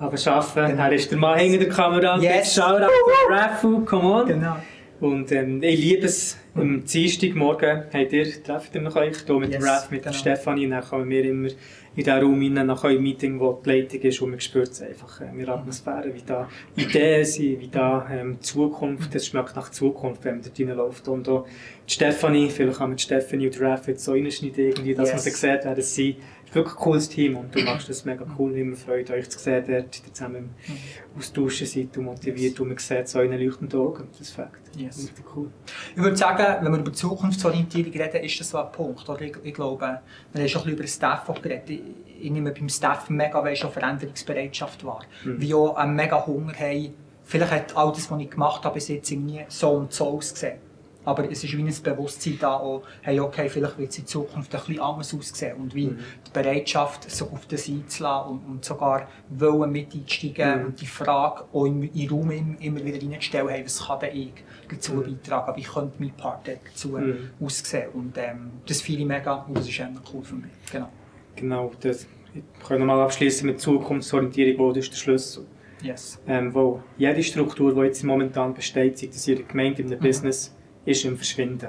[0.00, 0.72] Aber arbeiten.
[0.72, 0.82] Genau.
[0.82, 2.18] Er ist der Mann hinter der Kamera.
[2.18, 2.54] Yes.
[2.54, 4.26] Shoutout to Rafu, come on.
[4.26, 4.56] genau.
[5.00, 9.50] Und ähm, ich liebe es, am Dienstagmorgen habt ihr, trefft ihr noch euch hier mit
[9.50, 10.14] yes, Ralph, mit genau.
[10.14, 14.00] Stefanie, dann kommen wir immer in diesen Raum rein, nach einem Meeting, wo die Leitung
[14.02, 18.06] ist, und man spürt es einfach äh, der Atmosphäre, wie da Ideen sind, wie da
[18.12, 21.08] ähm, Zukunft, es schmeckt nach Zukunft, wenn man da reinläuft.
[21.08, 21.46] Und auch
[21.88, 25.14] die Stefanie, vielleicht kann man die Stefanie und Ralph jetzt so reinschneiden, irgendwie, dass yes.
[25.14, 26.16] man sie sieht, wer das sind
[26.52, 28.56] wirklich ein cooles Team und du machst das mega cool.
[28.56, 31.18] Immer freut euch zu sehen, dort zusammen mhm.
[31.18, 34.08] austauschen seid und motiviert und man sieht so in leuchtenden Augen.
[34.18, 34.60] Das Fakt.
[34.76, 34.98] Yes.
[34.98, 35.50] Richtig cool.
[35.94, 39.08] Ich würde sagen, wenn wir über Zukunftsorientierung reden, ist das so ein Punkt.
[39.08, 39.22] Oder?
[39.22, 40.00] Ich, ich glaube,
[40.32, 41.70] wir haben schon ein bisschen über den Staff geredet.
[41.70, 41.80] Ich,
[42.22, 45.04] ich nehme beim Staff mega schon Veränderungsbereitschaft wahr.
[45.24, 45.40] Mhm.
[45.40, 46.94] Wie auch einen mega Hunger haben.
[47.24, 50.58] Vielleicht hat all das, was ich gemacht habe, bis jetzt irgendwie so und so ausgesehen.
[51.04, 54.54] Aber es ist wie ein Bewusstsein da, auch, hey, okay, vielleicht wird es in Zukunft
[54.54, 55.56] ein bisschen anders aussehen.
[55.56, 55.98] Und wie mhm.
[56.26, 60.66] die Bereitschaft, sich auf das einzulassen und, und sogar wollen mit einsteigen mhm.
[60.66, 64.16] und die Frage auch in, in den Raum immer wieder reinzustellen, hey, was kann denn
[64.16, 64.32] ich
[64.68, 65.04] dazu mhm.
[65.04, 67.30] beitragen, wie könnte mein Part dazu mhm.
[67.40, 67.90] aussehen.
[67.94, 70.50] Und ähm, das finde ich mega und das ist einfach cool für mich.
[70.70, 70.88] Genau.
[71.36, 75.46] Genau, das ich kann nochmal abschließen mit Zukunftsorientierung, wo das ist der Schlüssel.
[75.82, 76.20] Yes.
[76.26, 79.98] Ähm, wo jede Struktur, die jetzt momentan besteht, sei das in der Gemeinde, in einem
[79.98, 80.04] mhm.
[80.04, 80.54] Business,
[80.84, 81.68] ist im Verschwinden.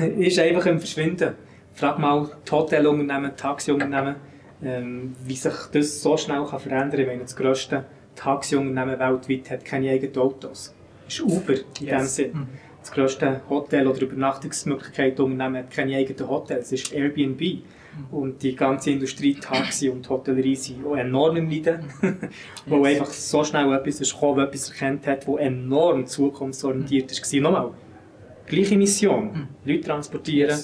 [0.18, 1.34] ist einfach im Verschwinden.
[1.74, 4.16] Frag mal die Hotelunternehmen, Taxiunternehmen,
[4.62, 7.84] ähm, wie sich das so schnell kann verändern kann, wenn das grösste
[8.14, 10.74] Taxiunternehmen weltweit hat keine eigenen Autos.
[11.04, 11.98] Das ist Uber in yes.
[11.98, 12.32] dem Sinn.
[12.32, 12.48] Mhm.
[12.80, 17.62] Das grösste Hotel- oder Übernachtungsmöglichkeitsunternehmen hat keine eigenen Hotels, das ist Airbnb.
[17.96, 18.16] Mhm.
[18.16, 21.84] Und die ganze Industrie, Taxi und Hotellerie sind auch enorm im Leiden.
[22.66, 23.00] wo yes.
[23.00, 27.40] einfach so schnell etwas ist gekommen, etwas erkannt hat, das enorm zukunftsorientiert war.
[27.40, 27.70] Nochmal,
[28.46, 29.24] gleiche Mission.
[29.24, 29.48] Mhm.
[29.64, 30.58] Leute transportieren,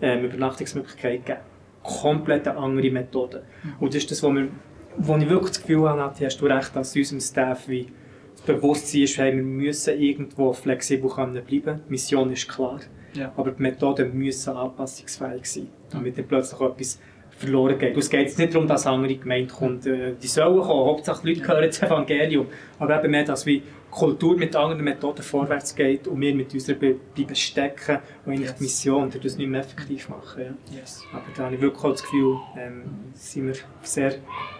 [0.00, 1.40] ähm, Übernachtungsmöglichkeiten geben.
[1.82, 3.44] Komplett eine andere Methode.
[3.62, 3.72] Mhm.
[3.80, 4.48] Und das ist das, wo, wir,
[4.96, 7.88] wo ich wirklich das Gefühl habe, hast du recht, dass unserem Staff wie
[8.32, 11.82] das Bewusstsein ist, wir müssen irgendwo flexibel bleiben können.
[11.86, 12.80] Die Mission ist klar.
[13.14, 13.32] Ja.
[13.36, 17.96] Aber die Methoden müssen anpassungsfähig sein, damit dann plötzlich etwas verloren geht.
[17.96, 19.86] es geht nicht darum, dass andere Gemeinde kommt.
[19.86, 22.46] Äh, die sollen kommen, Hauptsache die Leute hören das Evangelium.
[22.78, 26.76] Aber eben mehr, dass wie Kultur mit anderen Methoden vorwärts geht und wir mit unserer
[26.76, 28.56] bleiben stecken und eigentlich yes.
[28.56, 30.42] die Mission und das nicht mehr effektiv machen.
[30.42, 30.78] Ja.
[30.78, 31.02] Yes.
[31.12, 32.84] Aber da habe ich wirklich das Gefühl, ähm,
[33.14, 34.14] sind wir auf sehr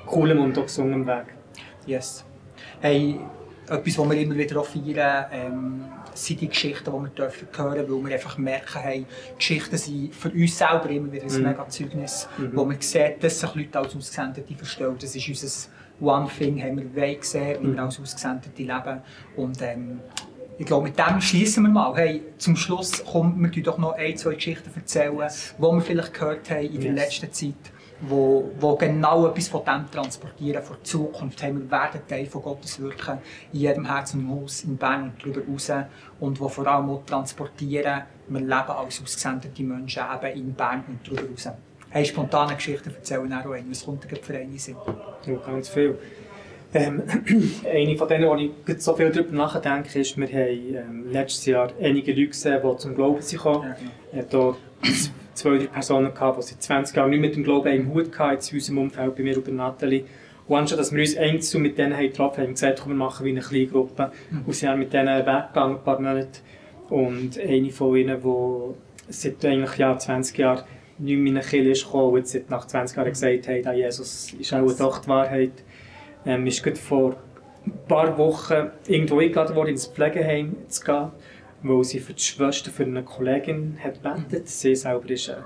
[0.07, 1.27] coolem und auch gesungenen Weg.
[1.87, 2.27] Yes.
[2.81, 3.21] Hey,
[3.69, 5.85] etwas, was wir immer wieder feiern, ähm,
[6.15, 9.07] sind die Geschichten, die wir dürfen hören dürfen, weil wir einfach merken, hey,
[9.37, 11.43] Geschichten sind für uns selber immer wieder ein mhm.
[11.43, 12.51] mega Zeugnis, mhm.
[12.55, 14.97] wo man sieht, dass sich Leute als Ausgesendete verstehen.
[15.01, 15.69] Das ist unser
[16.01, 17.75] One Thing, haben wir gesehen, wie mhm.
[17.77, 19.01] wir als Ausgesendete leben.
[19.37, 20.01] Und ähm,
[20.59, 21.95] ich glaube, mit dem schließen wir mal.
[21.97, 25.55] Hey, zum Schluss kommen wir doch noch ein, zwei Geschichten erzählen, yes.
[25.57, 26.83] die wir vielleicht gehört haben in yes.
[26.83, 27.73] der letzten Zeit
[28.03, 31.63] wo, wo genau etwas von dem transportieren, von der Zukunft haben.
[31.63, 33.19] Wir werden Teil von Gottes Wirken
[33.53, 35.71] in jedem Herz und Haus in Bern und darüber raus
[36.21, 41.07] und wo vor allem auch transportieren, wir leben als ausgesendete Menschen eben in Bern und
[41.07, 41.49] darüber raus.
[41.91, 43.71] Hey, spontane Geschichten erzählen auch ein.
[43.71, 44.79] Was kommt für eine sind?
[45.27, 45.99] Ja, ganz viel.
[46.75, 47.03] Ähm,
[47.71, 51.71] eine von denen, wo ich so viel darüber nachdenke, ist, wir haben ähm, letztes Jahr
[51.79, 53.75] einige Leute gesehen, die zum Glauben sind gekommen.
[54.13, 54.23] Ja,
[55.35, 58.43] zwei, drei Personen gehabt, die seit 20 Jahren nicht mit dem Glauben im Hut hatten,
[58.51, 60.05] in unserem Umfeld, bei mir und bei Nathalie.
[60.49, 62.97] Und anstatt dass wir uns einzeln mit denen haben getroffen haben, haben gesagt, komm, wir
[62.97, 64.13] machen wie eine kleine Gruppe.
[64.31, 64.43] Mhm.
[64.47, 66.41] Und sie haben mit denen weggegangen, ein paar Monate.
[66.89, 70.65] Und eine von ihnen, die seit eigentlich ja, 20 Jahren
[70.99, 73.73] nicht mehr in eine Kirche ist gekommen und jetzt nach 20 Jahren gesagt hat, ah,
[73.73, 75.53] Jesus ist auch doch die Wahrheit,
[76.27, 77.17] ähm, ist gerade vor
[77.65, 81.11] ein paar Wochen irgendwo eingeladen worden, ins Pflegeheim zu gehen
[81.63, 84.49] weil sie für die Schwester für eine Kollegin hat gebetet.
[84.49, 85.45] Sie selber war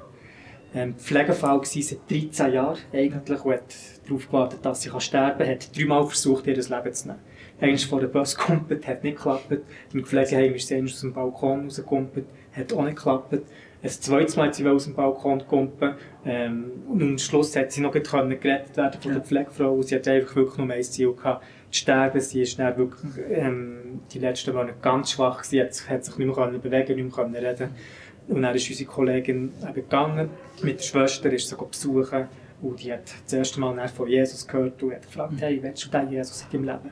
[0.74, 3.74] ein Pflegefall seit 13 Jahren eigentlich und hat
[4.06, 5.48] darauf gewartet, dass sie sterben kann.
[5.48, 7.20] hat dreimal versucht, ihr das Leben zu nehmen.
[7.60, 9.46] Einmal vor der Bus gekumpelt, hat nicht geklappt.
[9.92, 13.32] Im Pflegeheim ist sie aus dem Balkon rausgekumpelt, hat auch nicht geklappt.
[13.82, 15.94] Ein zweites Mal hat sie aus dem Balkon kumpen
[16.24, 19.80] ähm, und am Schluss hat sie noch gerettet werden von der Pflegefrau.
[19.82, 21.44] Sie hat einfach wirklich nur ein Ziel gehabt,
[21.76, 22.20] zu sterben.
[22.20, 25.44] Sie ist dann wirklich ähm, die letzten Monate ganz schwach.
[25.44, 27.70] Sie hat, hat sich nicht mehr bewegen, nicht mehr reden
[28.28, 30.30] Und dann ist unsere Kollegin eben gegangen.
[30.62, 32.26] Mit der Schwester ist sie besuchen.
[32.62, 35.90] Und die hat das erste Mal von Jesus gehört und hat gefragt, hey, willst du
[35.90, 36.90] den Jesus in deinem Leben?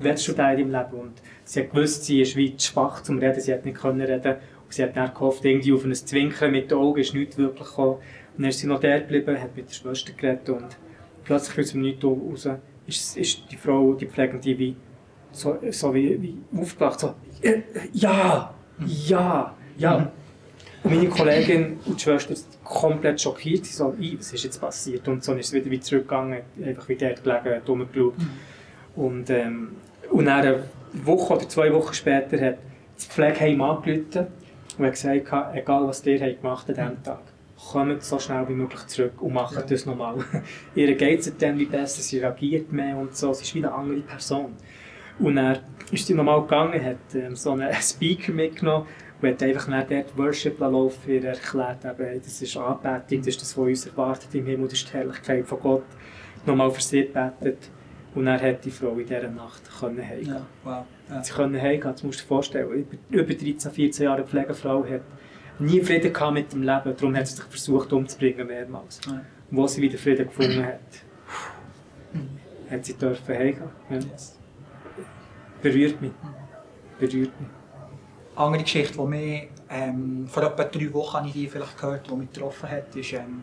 [0.00, 0.92] Willst du den in Leben?
[0.92, 4.34] Und sie hat gewusst, sie ist weit schwach zum Reden, sie hat nicht können reden.
[4.64, 7.68] Und sie hat dann gehofft, irgendwie auf ein Zwinken mit den Augen ist nichts wirklich
[7.68, 7.98] gekommen.
[8.36, 10.76] Und dann ist sie noch da geblieben, hat mit der Schwester geredet und
[11.22, 12.48] plötzlich aus dem Nichts raus
[12.86, 14.76] ist, ist die Frau, die Pflegende, wie,
[15.32, 17.62] so, so wie, wie aufgewacht, so, äh,
[17.92, 18.54] ja,
[18.86, 19.98] ja, ja.
[19.98, 20.08] Mhm.
[20.84, 25.08] Und meine Kollegin und die Schwester komplett schockiert, sie so, was ist jetzt passiert?
[25.08, 28.18] Und so ist sie wieder, wieder zurückgegangen, einfach wieder dort gelegen, dumm geschaut.
[28.18, 29.02] Mhm.
[29.02, 29.76] Und, ähm,
[30.10, 32.58] und dann eine Woche oder zwei Wochen später hat
[32.94, 34.26] das Pflegeheim angerufen
[34.78, 37.22] und hat gesagt, egal was ihr gemacht habt an diesem Tag,
[37.72, 39.62] kommt so schnell wie möglich zurück und macht ja.
[39.62, 40.16] das nochmal.
[40.74, 43.72] ihr geht es dann wie besser, sie reagiert mehr und so, sie ist wie eine
[43.72, 44.54] andere Person.
[45.18, 45.60] Und er
[45.90, 48.86] ist sie nochmal gegangen, hat ähm, so einen Speaker mitgenommen
[49.20, 53.42] und hat einfach nach dort Worship laufen, ihr erklärt, eben, das ist Anbetung, das ist
[53.42, 55.84] das, was uns erwartet im Himmel, das ist die Herrlichkeit von Gott.
[56.46, 57.70] Nochmal für sie gebetet.
[58.14, 60.34] Und er hat die Frau in dieser Nacht können heimgehen.
[60.34, 60.84] Ja, wow.
[61.08, 61.22] Ja.
[61.22, 62.86] Sie können heimgehen, das musst du dir vorstellen.
[63.10, 65.02] Über 13, 14 Jahre Pflegefrau hat
[65.58, 69.00] nie Frieden gehabt mit dem Leben, darum hat sie sich versucht umzubringen mehrmals.
[69.06, 69.12] Ja.
[69.12, 70.80] Und wo sie wieder Frieden gefunden hat,
[72.70, 73.70] hat sie dürfen heimgehen.
[73.90, 73.96] Ja.
[73.96, 74.38] Yes.
[75.62, 76.12] Berührt mich.
[76.98, 77.48] Berührt mich.
[78.36, 82.14] Andere Geschichte, die mich ähm, vor etwa drei Wochen habe ich die vielleicht gehört, die
[82.14, 83.42] mich getroffen hat, ist, ähm,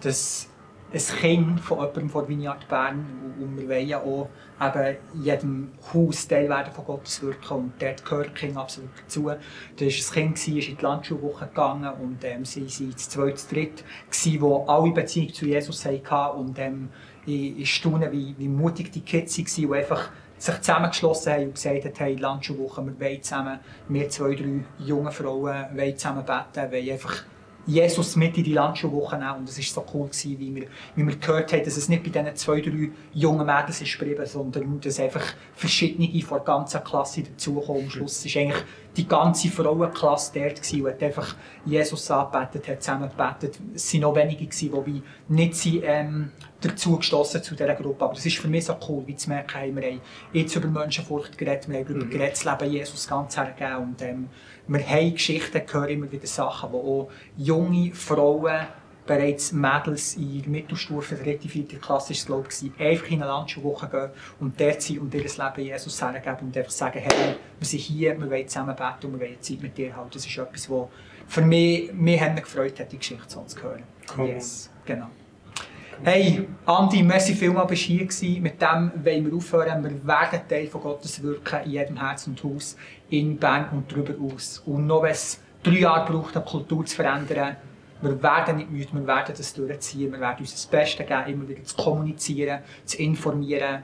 [0.00, 0.48] dass
[0.92, 3.04] ein Kind von jemandem von Vineyard Bern
[3.38, 4.28] und wir wollen ja auch
[4.60, 9.22] eben jedem Haus Teil werden von Gottes Wirken und dort gehört Kind absolut dazu.
[9.24, 13.08] Da war ein Kind, das ist in die Landschulwoche gegangen und ähm, sie waren das
[13.08, 13.84] zweite, dritte,
[14.24, 16.88] die alle Beziehung zu Jesus hatten und ähm,
[17.26, 21.54] ich, ich staune, wie, wie mutig die Kids waren, die einfach sich zusammengeschlossen haben und
[21.54, 26.72] gesagt haben, hey, Landschulwoche, wir wollen zusammen, wir zwei, drei junge Frauen wollen zusammen beten,
[26.72, 27.24] wollen einfach
[27.70, 29.38] Jesus mit in die Landschulwoche nehmen.
[29.38, 30.66] Und es war so cool, gewesen, wie, wir,
[30.96, 34.26] wie wir gehört haben, dass es nicht bei diesen zwei, drei jungen Mädels ist geblieben,
[34.26, 37.84] sondern dass einfach verschiedene von der ganzen Klasse dazukommen.
[37.84, 38.64] Am Schluss war eigentlich
[38.96, 43.60] die ganze Frauenklasse dort gewesen und hat einfach Jesus angebetet, hat zusammen gebetet.
[43.74, 48.04] Es waren noch wenige, gewesen, die nicht sie, ähm, dazu gestossen zu dieser Gruppe.
[48.04, 50.00] Aber es ist für mich so cool, wie zu merken, haben, wir haben
[50.32, 52.18] jetzt über Menschenfurcht geredet, wir haben über mhm.
[52.18, 54.28] das Leben Jesus ganz hergegeben und ähm,
[54.70, 58.68] wir haben Geschichten, hören immer wieder Sachen, wo auch junge Frauen,
[59.04, 63.32] bereits Mädels in der Mittelstufe, der dritte, vierte Klasse ist glaube ich, einfach in eine
[63.32, 67.66] Landschulwoche gehen und dort sind und ihr Leben Jesus hergeben und einfach sagen, hey, wir
[67.66, 70.08] sind hier, wir wollen zusammen beten und wir wollen Zeit mit dir haben.
[70.12, 70.86] Das ist etwas, was
[71.26, 73.82] für mich, mich gefreut hat, die Geschichte so zu hören.
[74.16, 74.28] Cool.
[74.28, 75.08] Yes, genau.
[76.02, 78.42] Hey, Andi, merci vielmals, bist hier gewesen.
[78.42, 79.84] Mit dem wollen wir aufhören.
[79.84, 82.76] Wir werden Teil von Gottes Wirken in jedem Herz und Haus,
[83.10, 84.62] in Bern und darüber aus.
[84.66, 87.56] Und noch wenn es drei Jahre braucht, eine Kultur zu verändern,
[88.02, 90.10] wir werden nicht müde, wir werden das durchziehen.
[90.12, 93.82] Wir werden uns das Beste geben, immer wieder zu kommunizieren, zu informieren.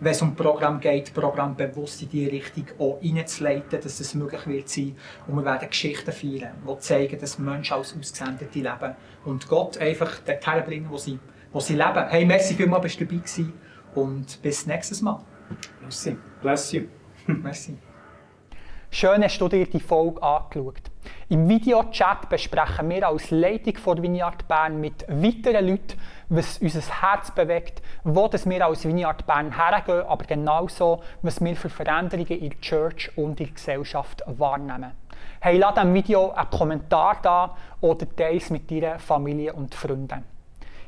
[0.00, 4.46] Wenn es um Programm geht, Programm bewusst in die Richtung auch reinzuleiten, dass es möglich
[4.46, 4.96] wird sein.
[5.26, 10.18] Und wir werden Geschichten feiern, die zeigen, dass Menschen als Ausgesendete leben und Gott einfach
[10.20, 11.18] dorthin bringen, wo sie
[11.52, 12.08] wo sie leben.
[12.08, 13.52] Hey, merci vielmals, bist du dabei gewesen
[13.94, 15.20] und bis nächstes Mal.
[15.82, 16.16] Merci.
[16.40, 16.82] Bless you.
[17.26, 17.76] merci.
[18.94, 20.82] Schön hast du dir die Folge angeschaut.
[21.30, 27.30] Im Videochat besprechen wir als Leitung von Vineyard Bern mit weiteren Leuten, was unser Herz
[27.30, 32.60] bewegt, wo wir als Vineyard Bern hergehen, aber genauso, was wir für Veränderungen in der
[32.60, 34.92] Church und in der Gesellschaft wahrnehmen.
[35.40, 40.22] Hey, lass diesem Video einen Kommentar da oder teile es mit deiner Familie und Freunden.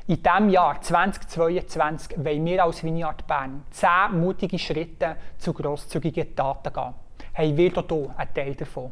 [0.05, 6.71] In diesem Jahr 2022 wollen wir als Vineyard Bern zehn mutige Schritte zu grosszügigen Taten
[6.71, 7.04] gehen.
[7.37, 8.91] Hey, wird auch hier ein Teil davon.